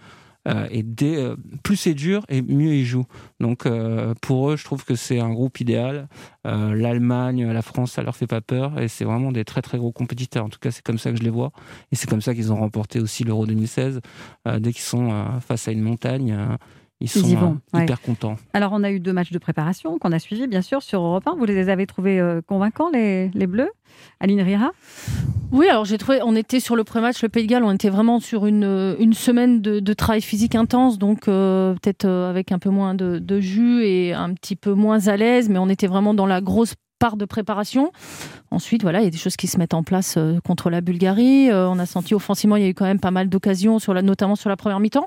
Euh, 0.48 0.66
et 0.70 0.82
dès, 0.82 1.16
euh, 1.16 1.36
plus 1.62 1.76
c'est 1.76 1.94
dur 1.94 2.24
et 2.28 2.40
mieux 2.40 2.74
ils 2.74 2.86
jouent. 2.86 3.06
Donc 3.40 3.66
euh, 3.66 4.14
pour 4.22 4.50
eux, 4.50 4.56
je 4.56 4.64
trouve 4.64 4.84
que 4.84 4.94
c'est 4.94 5.20
un 5.20 5.30
groupe 5.30 5.60
idéal. 5.60 6.08
L'Allemagne, 6.44 7.50
la 7.52 7.62
France, 7.62 7.92
ça 7.92 8.02
leur 8.02 8.16
fait 8.16 8.26
pas 8.26 8.40
peur 8.40 8.80
et 8.80 8.88
c'est 8.88 9.04
vraiment 9.04 9.30
des 9.30 9.44
très 9.44 9.60
très 9.60 9.76
gros 9.78 9.92
compétiteurs. 9.92 10.44
En 10.44 10.48
tout 10.48 10.58
cas, 10.58 10.70
c'est 10.70 10.82
comme 10.82 10.98
ça 10.98 11.10
que 11.10 11.18
je 11.18 11.22
les 11.22 11.30
vois. 11.30 11.52
Et 11.92 11.96
c'est 11.96 12.08
comme 12.08 12.22
ça 12.22 12.34
qu'ils 12.34 12.52
ont 12.52 12.56
remporté 12.56 13.00
aussi 13.00 13.24
l'Euro 13.24 13.46
2016. 13.46 14.00
Euh, 14.48 14.58
dès 14.58 14.72
qu'ils 14.72 14.82
sont 14.82 15.10
face 15.46 15.68
à 15.68 15.72
une 15.72 15.82
montagne, 15.82 16.36
ils 17.00 17.08
sont 17.08 17.20
Ils 17.20 17.32
y 17.32 17.34
vont, 17.34 17.58
ouais. 17.74 17.84
hyper 17.84 18.00
contents. 18.00 18.36
Alors, 18.54 18.72
on 18.72 18.82
a 18.82 18.90
eu 18.90 19.00
deux 19.00 19.12
matchs 19.12 19.32
de 19.32 19.38
préparation 19.38 19.98
qu'on 19.98 20.12
a 20.12 20.18
suivis, 20.18 20.46
bien 20.46 20.62
sûr, 20.62 20.82
sur 20.82 21.02
Europe 21.02 21.26
1. 21.26 21.36
Vous 21.36 21.44
les 21.44 21.68
avez 21.68 21.86
trouvés 21.86 22.40
convaincants, 22.46 22.90
les, 22.90 23.28
les 23.34 23.46
Bleus 23.46 23.70
Aline 24.20 24.40
Rira? 24.40 24.70
Oui, 25.52 25.68
alors 25.68 25.84
j'ai 25.84 25.98
trouvé, 25.98 26.20
on 26.22 26.36
était 26.36 26.60
sur 26.60 26.76
le 26.76 26.84
pré-match, 26.84 27.22
le 27.22 27.28
Pays 27.28 27.42
de 27.44 27.48
Galles, 27.48 27.64
on 27.64 27.72
était 27.72 27.90
vraiment 27.90 28.20
sur 28.20 28.46
une, 28.46 28.62
euh, 28.62 29.12
semaine 29.12 29.60
de, 29.60 29.92
travail 29.94 30.22
physique 30.22 30.54
intense, 30.54 30.96
donc 30.96 31.26
euh, 31.26 31.74
peut-être 31.74 32.04
euh, 32.04 32.30
avec 32.30 32.52
un 32.52 32.60
peu 32.60 32.70
moins 32.70 32.94
de, 32.94 33.40
jus 33.40 33.84
et 33.84 34.14
un 34.14 34.32
petit 34.32 34.54
peu 34.54 34.74
moins 34.74 35.08
à 35.08 35.16
l'aise, 35.16 35.48
mais 35.48 35.58
on 35.58 35.68
était 35.68 35.88
vraiment 35.88 36.14
dans 36.14 36.26
la 36.26 36.40
grosse 36.40 36.74
part 37.00 37.16
de 37.16 37.24
préparation. 37.24 37.90
Ensuite, 38.52 38.82
voilà, 38.82 39.00
il 39.00 39.04
y 39.04 39.08
a 39.08 39.10
des 39.10 39.18
choses 39.18 39.36
qui 39.36 39.48
se 39.48 39.58
mettent 39.58 39.74
en 39.74 39.82
place 39.82 40.18
contre 40.44 40.70
la 40.70 40.82
Bulgarie. 40.82 41.48
On 41.50 41.78
a 41.78 41.86
senti 41.86 42.14
offensivement, 42.14 42.56
il 42.56 42.62
y 42.62 42.66
a 42.66 42.68
eu 42.68 42.74
quand 42.74 42.84
même 42.84 43.00
pas 43.00 43.10
mal 43.10 43.30
d'occasions, 43.30 43.78
notamment 44.02 44.36
sur 44.36 44.50
la 44.50 44.56
première 44.56 44.80
mi-temps. 44.80 45.06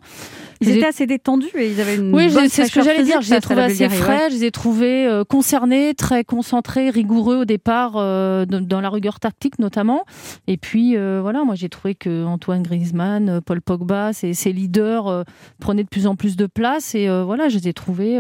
Ils 0.70 0.78
étaient 0.78 0.88
assez 0.88 1.06
détendus 1.06 1.48
et 1.56 1.72
ils 1.72 1.82
avaient 1.82 1.96
une 1.96 2.14
oui, 2.14 2.30
c'est 2.50 2.66
ce 2.66 2.72
que 2.72 2.84
j'allais 2.84 3.04
dire. 3.04 3.22
Je 3.22 3.30
les 3.30 3.38
ai 3.38 3.42
trouvés 3.42 3.62
assez 3.62 3.88
Bulgarie, 3.88 4.02
ouais. 4.02 4.04
frais, 4.04 4.30
je 4.30 4.36
les 4.36 4.46
ai 4.46 4.52
trouvés 4.52 5.08
euh, 5.08 5.24
concernés, 5.24 5.94
très 5.94 6.24
concentrés, 6.24 6.90
rigoureux 6.90 7.38
au 7.38 7.46
départ, 7.46 7.94
euh, 7.96 8.46
dans 8.46 8.82
la 8.82 8.90
rigueur 8.90 9.20
tactique 9.20 9.60
notamment. 9.60 10.04
Et 10.48 10.58
puis, 10.58 10.96
euh, 10.96 11.20
voilà, 11.22 11.44
moi 11.44 11.56
j'ai 11.56 11.70
trouvé 11.70 11.96
que 11.96 12.26
Antoine 12.26 12.64
Griezmann, 12.64 13.30
euh, 13.30 13.42
Paul 13.42 13.62
Pogba, 13.62 14.14
ces, 14.14 14.34
ces 14.34 14.54
leaders 14.54 15.26
prenaient 15.60 15.84
de 15.84 15.90
plus 15.90 16.08
en 16.08 16.16
plus 16.16 16.36
de 16.36 16.46
place. 16.46 16.96
Et 16.96 17.08
voilà, 17.08 17.50
je 17.50 17.58
les 17.58 17.68
ai 17.70 17.74
trouvés 17.74 18.20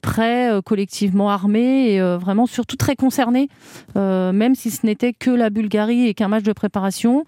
prêts, 0.00 0.50
collectivement 0.64 1.30
armés 1.30 1.92
et 1.92 2.00
vraiment 2.00 2.46
surtout 2.46 2.76
très 2.76 2.96
concernés, 2.96 3.48
même 3.94 4.54
si 4.54 4.70
ce 4.70 4.86
n'était 4.86 5.12
que 5.12 5.30
la 5.30 5.50
Bulgarie 5.50 6.06
et 6.06 6.14
qu'un 6.14 6.28
match 6.28 6.44
de 6.44 6.52
préparation. 6.52 7.24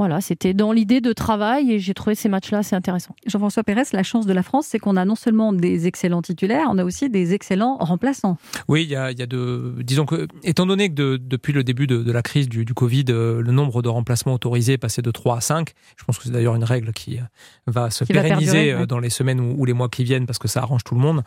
Voilà, 0.00 0.22
c'était 0.22 0.54
dans 0.54 0.72
l'idée 0.72 1.02
de 1.02 1.12
travail 1.12 1.72
et 1.72 1.78
j'ai 1.78 1.92
trouvé 1.92 2.14
ces 2.14 2.30
matchs-là 2.30 2.60
assez 2.60 2.74
intéressants. 2.74 3.14
Jean-François 3.26 3.62
Pérez, 3.64 3.82
la 3.92 4.02
chance 4.02 4.24
de 4.24 4.32
la 4.32 4.42
France, 4.42 4.66
c'est 4.66 4.78
qu'on 4.78 4.96
a 4.96 5.04
non 5.04 5.14
seulement 5.14 5.52
des 5.52 5.86
excellents 5.86 6.22
titulaires, 6.22 6.68
on 6.70 6.78
a 6.78 6.84
aussi 6.84 7.10
des 7.10 7.34
excellents 7.34 7.76
remplaçants. 7.76 8.38
Oui, 8.66 8.84
il 8.84 8.88
y 8.88 8.96
a, 8.96 9.10
il 9.12 9.18
y 9.18 9.22
a 9.22 9.26
de. 9.26 9.74
Disons 9.82 10.06
que, 10.06 10.26
étant 10.42 10.64
donné 10.64 10.88
que 10.88 10.94
de- 10.94 11.16
depuis 11.22 11.52
le 11.52 11.62
début 11.64 11.86
de, 11.86 12.02
de 12.02 12.12
la 12.12 12.22
crise 12.22 12.48
du, 12.48 12.64
du 12.64 12.72
Covid, 12.72 13.04
euh, 13.10 13.42
le 13.42 13.52
nombre 13.52 13.82
de 13.82 13.90
remplacements 13.90 14.32
autorisés 14.32 14.72
est 14.72 14.78
passé 14.78 15.02
de 15.02 15.10
3 15.10 15.36
à 15.36 15.40
5, 15.42 15.68
je 15.98 16.04
pense 16.04 16.16
que 16.16 16.24
c'est 16.24 16.30
d'ailleurs 16.30 16.54
une 16.54 16.64
règle 16.64 16.94
qui 16.94 17.18
euh, 17.18 17.22
va 17.66 17.90
se 17.90 18.04
Qui 18.04 18.14
va 18.14 18.22
pérenniser 18.22 18.52
perdurer, 18.52 18.82
euh, 18.82 18.86
dans 18.86 19.00
les 19.00 19.10
semaines 19.10 19.38
ou, 19.38 19.54
ou 19.58 19.66
les 19.66 19.74
mois 19.74 19.90
qui 19.90 20.02
viennent 20.04 20.24
parce 20.24 20.38
que 20.38 20.48
ça 20.48 20.60
arrange 20.62 20.82
tout 20.82 20.94
le 20.94 21.00
monde. 21.02 21.22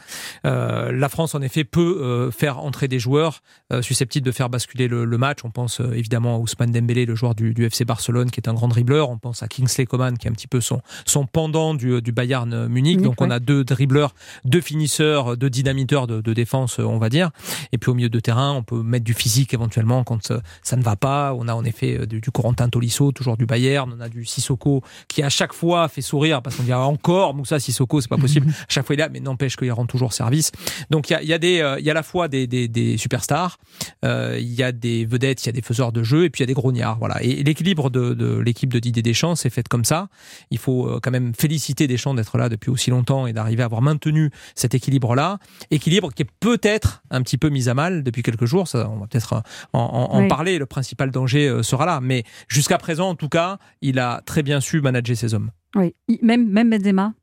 Euh, 0.48 0.92
la 0.92 1.10
France, 1.10 1.36
en 1.36 1.44
effet, 1.44 1.64
peut 1.64 2.00
euh, 2.02 2.32
faire 2.32 2.58
entrer 2.58 2.88
des 2.88 2.98
joueurs 2.98 3.42
euh, 3.72 3.84
susceptibles 3.84 4.26
de 4.26 4.32
faire 4.32 4.50
basculer 4.50 4.88
le, 4.88 5.06
le 5.06 5.18
match. 5.20 5.40
On 5.44 5.52
pense 5.52 5.80
évidemment 5.80 6.38
à 6.38 6.40
Ousmane 6.40 6.72
Dembélé, 6.72 7.06
le 7.06 7.14
joueur 7.14 7.36
du, 7.36 7.54
du 7.54 7.66
FC 7.66 7.86
Barcelone, 7.86 8.32
qui 8.32 8.40
est 8.40 8.50
un 8.50 8.54
grand 8.56 8.63
dribbleur. 8.68 9.10
On 9.10 9.18
pense 9.18 9.44
à 9.44 9.48
Kingsley 9.48 9.86
Coman, 9.86 10.18
qui 10.18 10.28
est 10.28 10.30
un 10.30 10.34
petit 10.34 10.48
peu 10.48 10.62
son, 10.62 10.82
son 11.06 11.26
pendant 11.26 11.74
du, 11.74 12.02
du 12.02 12.12
Bayern 12.12 12.68
Munich. 12.68 13.02
Donc 13.02 13.22
on 13.22 13.30
a 13.30 13.40
deux 13.40 13.64
dribbleurs, 13.64 14.14
deux 14.46 14.62
finisseurs, 14.62 15.38
deux 15.38 15.50
dynamiteurs 15.50 16.08
de, 16.08 16.22
de 16.22 16.34
défense, 16.34 16.80
on 16.80 16.98
va 16.98 17.10
dire. 17.10 17.32
Et 17.72 17.78
puis 17.78 17.92
au 17.92 17.94
milieu 17.94 18.10
de 18.10 18.20
terrain, 18.20 18.54
on 18.54 18.64
peut 18.64 18.82
mettre 18.82 19.06
du 19.06 19.14
physique 19.14 19.54
éventuellement 19.54 20.04
quand 20.04 20.32
euh, 20.32 20.40
ça 20.62 20.76
ne 20.76 20.84
va 20.84 20.96
pas. 20.96 21.34
On 21.34 21.48
a 21.48 21.54
en 21.54 21.64
effet 21.64 22.00
euh, 22.00 22.06
du, 22.06 22.22
du 22.22 22.32
Corentin 22.32 22.70
Tolisso, 22.70 23.12
toujours 23.12 23.38
du 23.38 23.46
Bayern. 23.46 23.94
On 23.96 24.02
a 24.02 24.10
du 24.10 24.26
Sissoko 24.26 24.82
qui 25.08 25.24
à 25.24 25.30
chaque 25.30 25.54
fois 25.54 25.88
fait 25.88 26.02
sourire 26.02 26.42
parce 26.42 26.56
qu'on 26.56 26.64
dit 26.64 26.72
ah, 26.72 26.82
encore 26.82 27.34
Moussa 27.34 27.60
Sissoko, 27.60 28.02
c'est 28.02 28.10
pas 28.10 28.18
possible. 28.24 28.50
À 28.50 28.66
chaque 28.70 28.86
fois 28.86 28.96
il 28.96 29.00
est 29.00 29.04
là, 29.04 29.10
mais 29.10 29.20
n'empêche 29.20 29.56
qu'il 29.56 29.72
rend 29.72 29.86
toujours 29.86 30.14
service. 30.14 30.52
Donc 30.90 31.10
il 31.10 31.14
y 31.14 31.16
a, 31.16 31.24
y 31.24 31.34
a 31.34 31.38
des, 31.38 31.62
euh, 31.62 31.80
il 31.80 31.86
y 31.86 31.90
a 31.90 31.92
à 31.92 31.96
la 31.96 32.04
fois 32.04 32.28
des, 32.28 32.48
des, 32.48 32.68
des 32.68 32.98
superstars, 32.98 33.58
euh, 34.06 34.38
il 34.40 34.54
y 34.54 34.64
a 34.64 34.72
des 34.72 35.06
vedettes, 35.06 35.44
il 35.44 35.48
y 35.48 35.50
a 35.50 35.52
des 35.52 35.62
faiseurs 35.62 35.92
de 35.92 36.04
jeu, 36.04 36.26
et 36.26 36.30
puis 36.30 36.40
il 36.40 36.44
y 36.44 36.46
a 36.46 36.48
des 36.48 36.54
grognards. 36.54 36.98
Voilà. 37.00 37.22
Et 37.22 37.44
l'équilibre 37.44 37.90
de, 37.90 38.14
de 38.14 38.38
l'équipe 38.38 38.53
de 38.54 38.80
Didier 38.80 39.04
Deschamps 39.04 39.36
s'est 39.36 39.50
fait 39.50 39.68
comme 39.68 39.84
ça. 39.86 40.08
Il 40.52 40.58
faut 40.58 40.88
euh, 40.88 41.00
quand 41.02 41.12
même 41.12 41.34
féliciter 41.36 41.88
Deschamps 41.88 42.14
d'être 42.14 42.38
là 42.38 42.50
depuis 42.50 42.70
aussi 42.70 42.90
longtemps 42.90 43.28
et 43.28 43.34
d'arriver 43.34 43.62
à 43.64 43.66
avoir 43.66 43.82
maintenu 43.82 44.32
cet 44.56 44.74
équilibre-là. 44.76 45.40
Équilibre 45.72 46.12
qui 46.14 46.24
est 46.24 46.30
peut-être 46.40 47.04
un 47.10 47.22
petit 47.22 47.38
peu 47.38 47.50
mis 47.50 47.70
à 47.70 47.74
mal 47.74 48.04
depuis 48.04 48.24
quelques 48.24 48.46
jours. 48.46 48.68
Ça, 48.68 48.90
on 48.90 48.98
va 48.98 49.08
peut-être 49.08 49.34
euh, 49.34 49.40
en, 49.74 49.80
en- 50.12 50.28
parler. 50.28 50.58
Le 50.58 50.66
principal 50.66 51.12
danger 51.12 51.48
euh, 51.48 51.64
sera 51.64 51.86
là. 51.86 52.00
Mais 52.02 52.24
jusqu'à 52.48 52.78
présent, 52.78 53.10
en 53.10 53.16
tout 53.16 53.30
cas, 53.30 53.58
il 53.82 54.00
a 54.00 54.22
très 54.26 54.44
bien 54.44 54.62
su 54.62 54.82
manager 54.82 55.16
ses 55.18 55.34
hommes. 55.34 55.52
Oui, 55.76 55.96
même, 56.22 56.48
même 56.50 56.70
Benzema? 56.70 57.14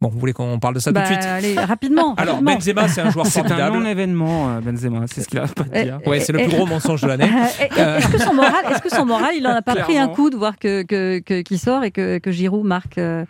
Bon, 0.00 0.08
vous 0.10 0.18
voulez 0.18 0.34
qu'on 0.34 0.58
parle 0.58 0.74
de 0.74 0.78
ça 0.78 0.92
Bah, 0.92 1.02
tout 1.02 1.08
de 1.08 1.12
suite 1.14 1.24
allez, 1.26 1.54
rapidement. 1.58 2.14
Alors, 2.18 2.34
rapidement. 2.34 2.54
Benzema, 2.54 2.88
c'est 2.88 3.00
un 3.00 3.10
joueur 3.10 3.26
C'est 3.30 3.40
un 3.40 3.44
formidable. 3.44 3.78
non-événement, 3.78 4.50
euh, 4.50 4.60
Benzema. 4.60 5.06
C'est 5.06 5.22
ce 5.22 5.28
qu'il 5.28 5.38
a 5.38 5.46
pas 5.46 5.64
à 5.72 5.82
dire. 5.84 6.00
Ouais, 6.04 6.20
c'est 6.20 6.32
le 6.32 6.40
plus 6.40 6.48
gros 6.54 6.66
mensonge 6.66 7.00
de 7.00 7.06
l'année. 7.08 7.30
Euh, 7.78 7.98
Est-ce 7.98 8.08
que 8.08 8.18
son 8.18 8.34
moral, 8.34 8.64
est-ce 8.70 8.82
que 8.82 8.90
son 8.90 9.06
moral, 9.06 9.30
il 9.36 9.46
en 9.46 9.50
a 9.54 9.62
pas 9.62 9.74
pris 9.76 9.96
un 9.98 10.08
coup 10.08 10.28
de 10.30 10.36
voir 10.36 10.58
que 10.58 10.82
que 10.82 11.18
que- 11.20 11.40
qu'il 11.42 11.58
sort 11.58 11.82
et 11.84 11.90
que 11.90 12.18
que 12.18 12.30
Giroud 12.30 12.64
marque 12.66 12.98
euh, 12.98 13.24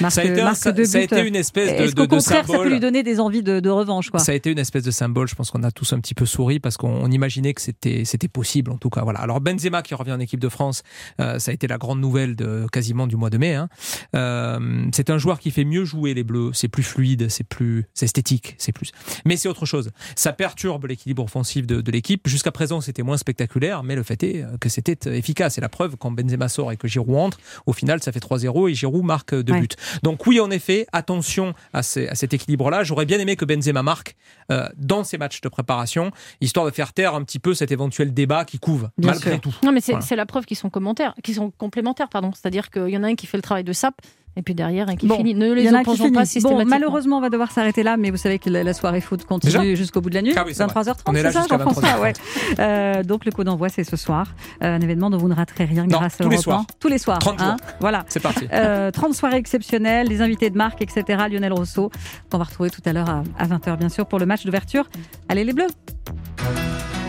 marque, 0.00 0.12
Ça 0.14 0.20
a 0.20 0.24
été, 0.24 0.40
un- 0.40 0.44
marque 0.44 0.56
ça- 0.56 0.72
deux 0.72 0.84
ça 0.84 0.98
a 0.98 1.00
été 1.02 1.20
une 1.26 1.36
espèce 1.36 1.76
de, 1.78 1.86
de- 1.86 1.92
de 1.92 2.06
contraire, 2.06 2.20
ça 2.22 2.42
peut 2.44 2.52
symbole. 2.52 2.68
lui 2.68 2.80
donner 2.80 3.02
des 3.02 3.20
envies 3.20 3.42
de, 3.42 3.60
de 3.60 3.70
revanche, 3.70 4.10
quoi? 4.10 4.20
Ça 4.20 4.32
a 4.32 4.34
été 4.34 4.50
une 4.50 4.58
espèce 4.58 4.84
de 4.84 4.90
symbole. 4.90 5.28
Je 5.28 5.34
pense 5.34 5.50
qu'on 5.50 5.62
a 5.62 5.70
tous 5.70 5.92
un 5.92 6.00
petit 6.00 6.14
peu 6.14 6.26
souri 6.26 6.60
parce 6.60 6.76
qu'on 6.76 6.88
on 6.90 7.10
imaginait 7.10 7.54
que 7.54 7.60
c'était 7.60 8.28
possible 8.28 8.70
en 8.70 8.76
tout 8.78 8.90
cas. 8.90 9.02
Voilà. 9.02 9.20
Alors 9.20 9.40
Benzema 9.40 9.82
qui 9.82 9.94
revient 9.94 10.12
en 10.12 10.20
équipe 10.20 10.40
de 10.40 10.48
France, 10.48 10.82
euh, 11.20 11.38
ça 11.38 11.50
a 11.50 11.54
été 11.54 11.66
la 11.66 11.78
grande 11.78 12.00
nouvelle 12.00 12.36
de 12.36 12.66
quasiment 12.72 13.06
du 13.06 13.16
mois 13.16 13.30
de 13.30 13.38
mai. 13.38 13.54
hein. 13.54 13.68
Euh, 14.14 14.86
c'est 14.92 15.10
un 15.10 15.18
joueur 15.18 15.38
qui 15.38 15.50
fait 15.50 15.64
mieux 15.64 15.84
jouer 15.84 16.14
les 16.14 16.24
Bleus. 16.24 16.50
C'est 16.52 16.68
plus 16.68 16.82
fluide, 16.82 17.28
c'est 17.28 17.44
plus 17.44 17.86
esthétique, 18.00 18.54
c'est 18.58 18.72
plus. 18.72 18.92
Mais 19.24 19.36
c'est 19.36 19.48
autre 19.48 19.66
chose. 19.66 19.90
Ça 20.16 20.32
perturbe 20.32 20.86
l'équilibre 20.86 21.22
offensif 21.24 21.66
de, 21.66 21.80
de 21.80 21.90
l'équipe. 21.90 22.26
Jusqu'à 22.28 22.52
présent, 22.52 22.80
c'était 22.80 23.02
moins 23.02 23.16
spectaculaire, 23.16 23.82
mais 23.82 23.94
le 23.96 24.02
fait 24.02 24.22
est 24.22 24.42
euh, 24.42 24.56
que 24.60 24.68
c'était 24.68 24.98
efficace. 25.16 25.58
Et 25.58 25.60
la 25.60 25.68
preuve, 25.68 25.96
quand 25.96 26.10
Benzema 26.10 26.48
sort 26.48 26.72
et 26.72 26.76
que 26.76 26.88
Giroud 26.88 27.16
entre, 27.16 27.38
au 27.66 27.72
final, 27.72 28.02
ça 28.02 28.12
fait 28.12 28.20
3-0 28.20 28.68
et 28.70 28.74
Giroud 28.74 29.04
marque 29.04 29.34
deux 29.34 29.52
Ouais. 29.52 29.60
buts. 29.60 29.68
Donc 30.02 30.26
oui, 30.26 30.40
en 30.40 30.50
effet, 30.50 30.86
attention 30.92 31.54
à, 31.72 31.82
ces- 31.82 32.08
à 32.08 32.14
cet 32.14 32.34
équilibre-là. 32.34 32.84
J'aurais 32.84 33.06
bien 33.06 33.18
aimé 33.18 33.36
que 33.36 33.44
Benzema 33.44 33.82
marque 33.82 34.16
euh, 34.50 34.68
dans 34.76 35.04
ces 35.04 35.18
matchs 35.18 35.40
de 35.40 35.48
préparation, 35.48 36.10
histoire 36.40 36.66
de 36.66 36.70
faire 36.70 36.92
taire 36.92 37.14
un 37.14 37.22
petit 37.22 37.38
peu 37.38 37.54
cet 37.54 37.70
éventuel 37.72 38.12
débat 38.14 38.44
qui 38.44 38.58
couve, 38.58 38.90
Bien 38.98 39.10
malgré 39.12 39.32
sûr. 39.32 39.40
tout. 39.40 39.54
Non, 39.62 39.72
mais 39.72 39.80
c'est 39.80 39.92
Voilà. 39.92 40.16
la 40.16 40.26
preuve 40.26 40.44
qu'ils 40.44 40.56
sont 40.56 40.70
commentaires, 40.70 41.14
qu'ils 41.22 41.34
sont 41.36 41.50
complémentaires, 41.50 42.08
pardon. 42.08 42.32
C'est-à-dire 42.32 42.70
qu'il 42.70 42.88
y 42.88 42.96
en 42.96 43.02
a 43.04 43.08
un 43.08 43.14
qui 43.14 43.26
fait 43.26 43.38
le 43.38 43.42
travail 43.42 43.64
de 43.64 43.72
sap 43.72 43.94
et 44.36 44.42
puis 44.42 44.54
derrière 44.54 44.88
un 44.88 44.96
qui 44.96 45.06
Bon, 45.06 45.16
finit. 45.16 45.34
Ne 45.34 45.48
Il 45.48 45.54
les 45.54 45.64
y 45.64 45.70
en 45.70 45.74
a 45.74 45.78
un 45.78 45.82
qui 45.82 45.90
opposons 45.90 46.12
pas 46.12 46.20
Bon, 46.20 46.24
systématiquement. 46.24 46.64
malheureusement, 46.70 47.18
on 47.18 47.20
va 47.20 47.30
devoir 47.30 47.50
s'arrêter 47.50 47.82
là, 47.82 47.96
mais 47.96 48.10
vous 48.10 48.16
savez 48.16 48.38
que 48.38 48.48
la, 48.48 48.62
la 48.62 48.72
soirée 48.74 49.00
foot 49.00 49.24
continue 49.24 49.74
jusqu'au 49.76 50.00
bout 50.00 50.08
de 50.10 50.14
la 50.14 50.22
nuit. 50.22 50.32
Ah 50.36 50.44
oui, 50.46 50.54
c'est 50.54 50.64
vrai. 50.64 50.72
23h30, 50.82 50.94
On 51.06 51.14
est 51.14 51.22
là 51.22 51.30
c'est 51.30 51.34
ça, 51.34 51.40
jusqu'à 51.42 51.58
Jean-François 51.58 51.88
23h30. 51.88 52.00
ouais. 52.02 52.12
Euh, 52.60 53.02
Donc, 53.02 53.24
le 53.24 53.32
coup 53.32 53.44
d'envoi, 53.44 53.68
c'est 53.68 53.84
ce 53.84 53.96
soir. 53.96 54.34
Euh, 54.62 54.76
un 54.76 54.80
événement 54.80 55.10
dont 55.10 55.18
vous 55.18 55.28
ne 55.28 55.34
raterez 55.34 55.64
rien 55.64 55.82
Non, 55.84 55.98
grâce 55.98 56.20
à 56.20 56.24
tous 56.24 56.30
les 56.30 56.36
Europe 56.36 56.44
soirs. 56.44 56.60
1. 56.60 56.66
Tous 56.78 56.88
les 56.88 56.98
soirs. 56.98 57.18
30 57.18 57.40
hein. 57.40 57.56
jours. 57.58 57.66
Voilà. 57.80 58.04
C'est 58.08 58.20
parti. 58.20 58.46
Euh, 58.52 58.90
30 58.90 59.14
soirées 59.14 59.36
exceptionnelles, 59.36 60.08
des 60.08 60.22
invités 60.22 60.48
de 60.50 60.56
marque, 60.56 60.80
etc. 60.82 61.24
Lionel 61.30 61.52
Rousseau, 61.52 61.90
qu'on 62.30 62.38
va 62.38 62.44
retrouver 62.44 62.70
tout 62.70 62.82
à 62.86 62.92
l'heure 62.92 63.08
à, 63.10 63.22
à 63.38 63.46
20h, 63.46 63.76
bien 63.78 63.88
sûr, 63.88 64.06
pour 64.06 64.18
le 64.18 64.26
match 64.26 64.44
d'ouverture. 64.44 64.88
Allez, 65.28 65.44
les 65.44 65.52
Bleus 65.52 65.66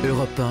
Europe 0.07 0.41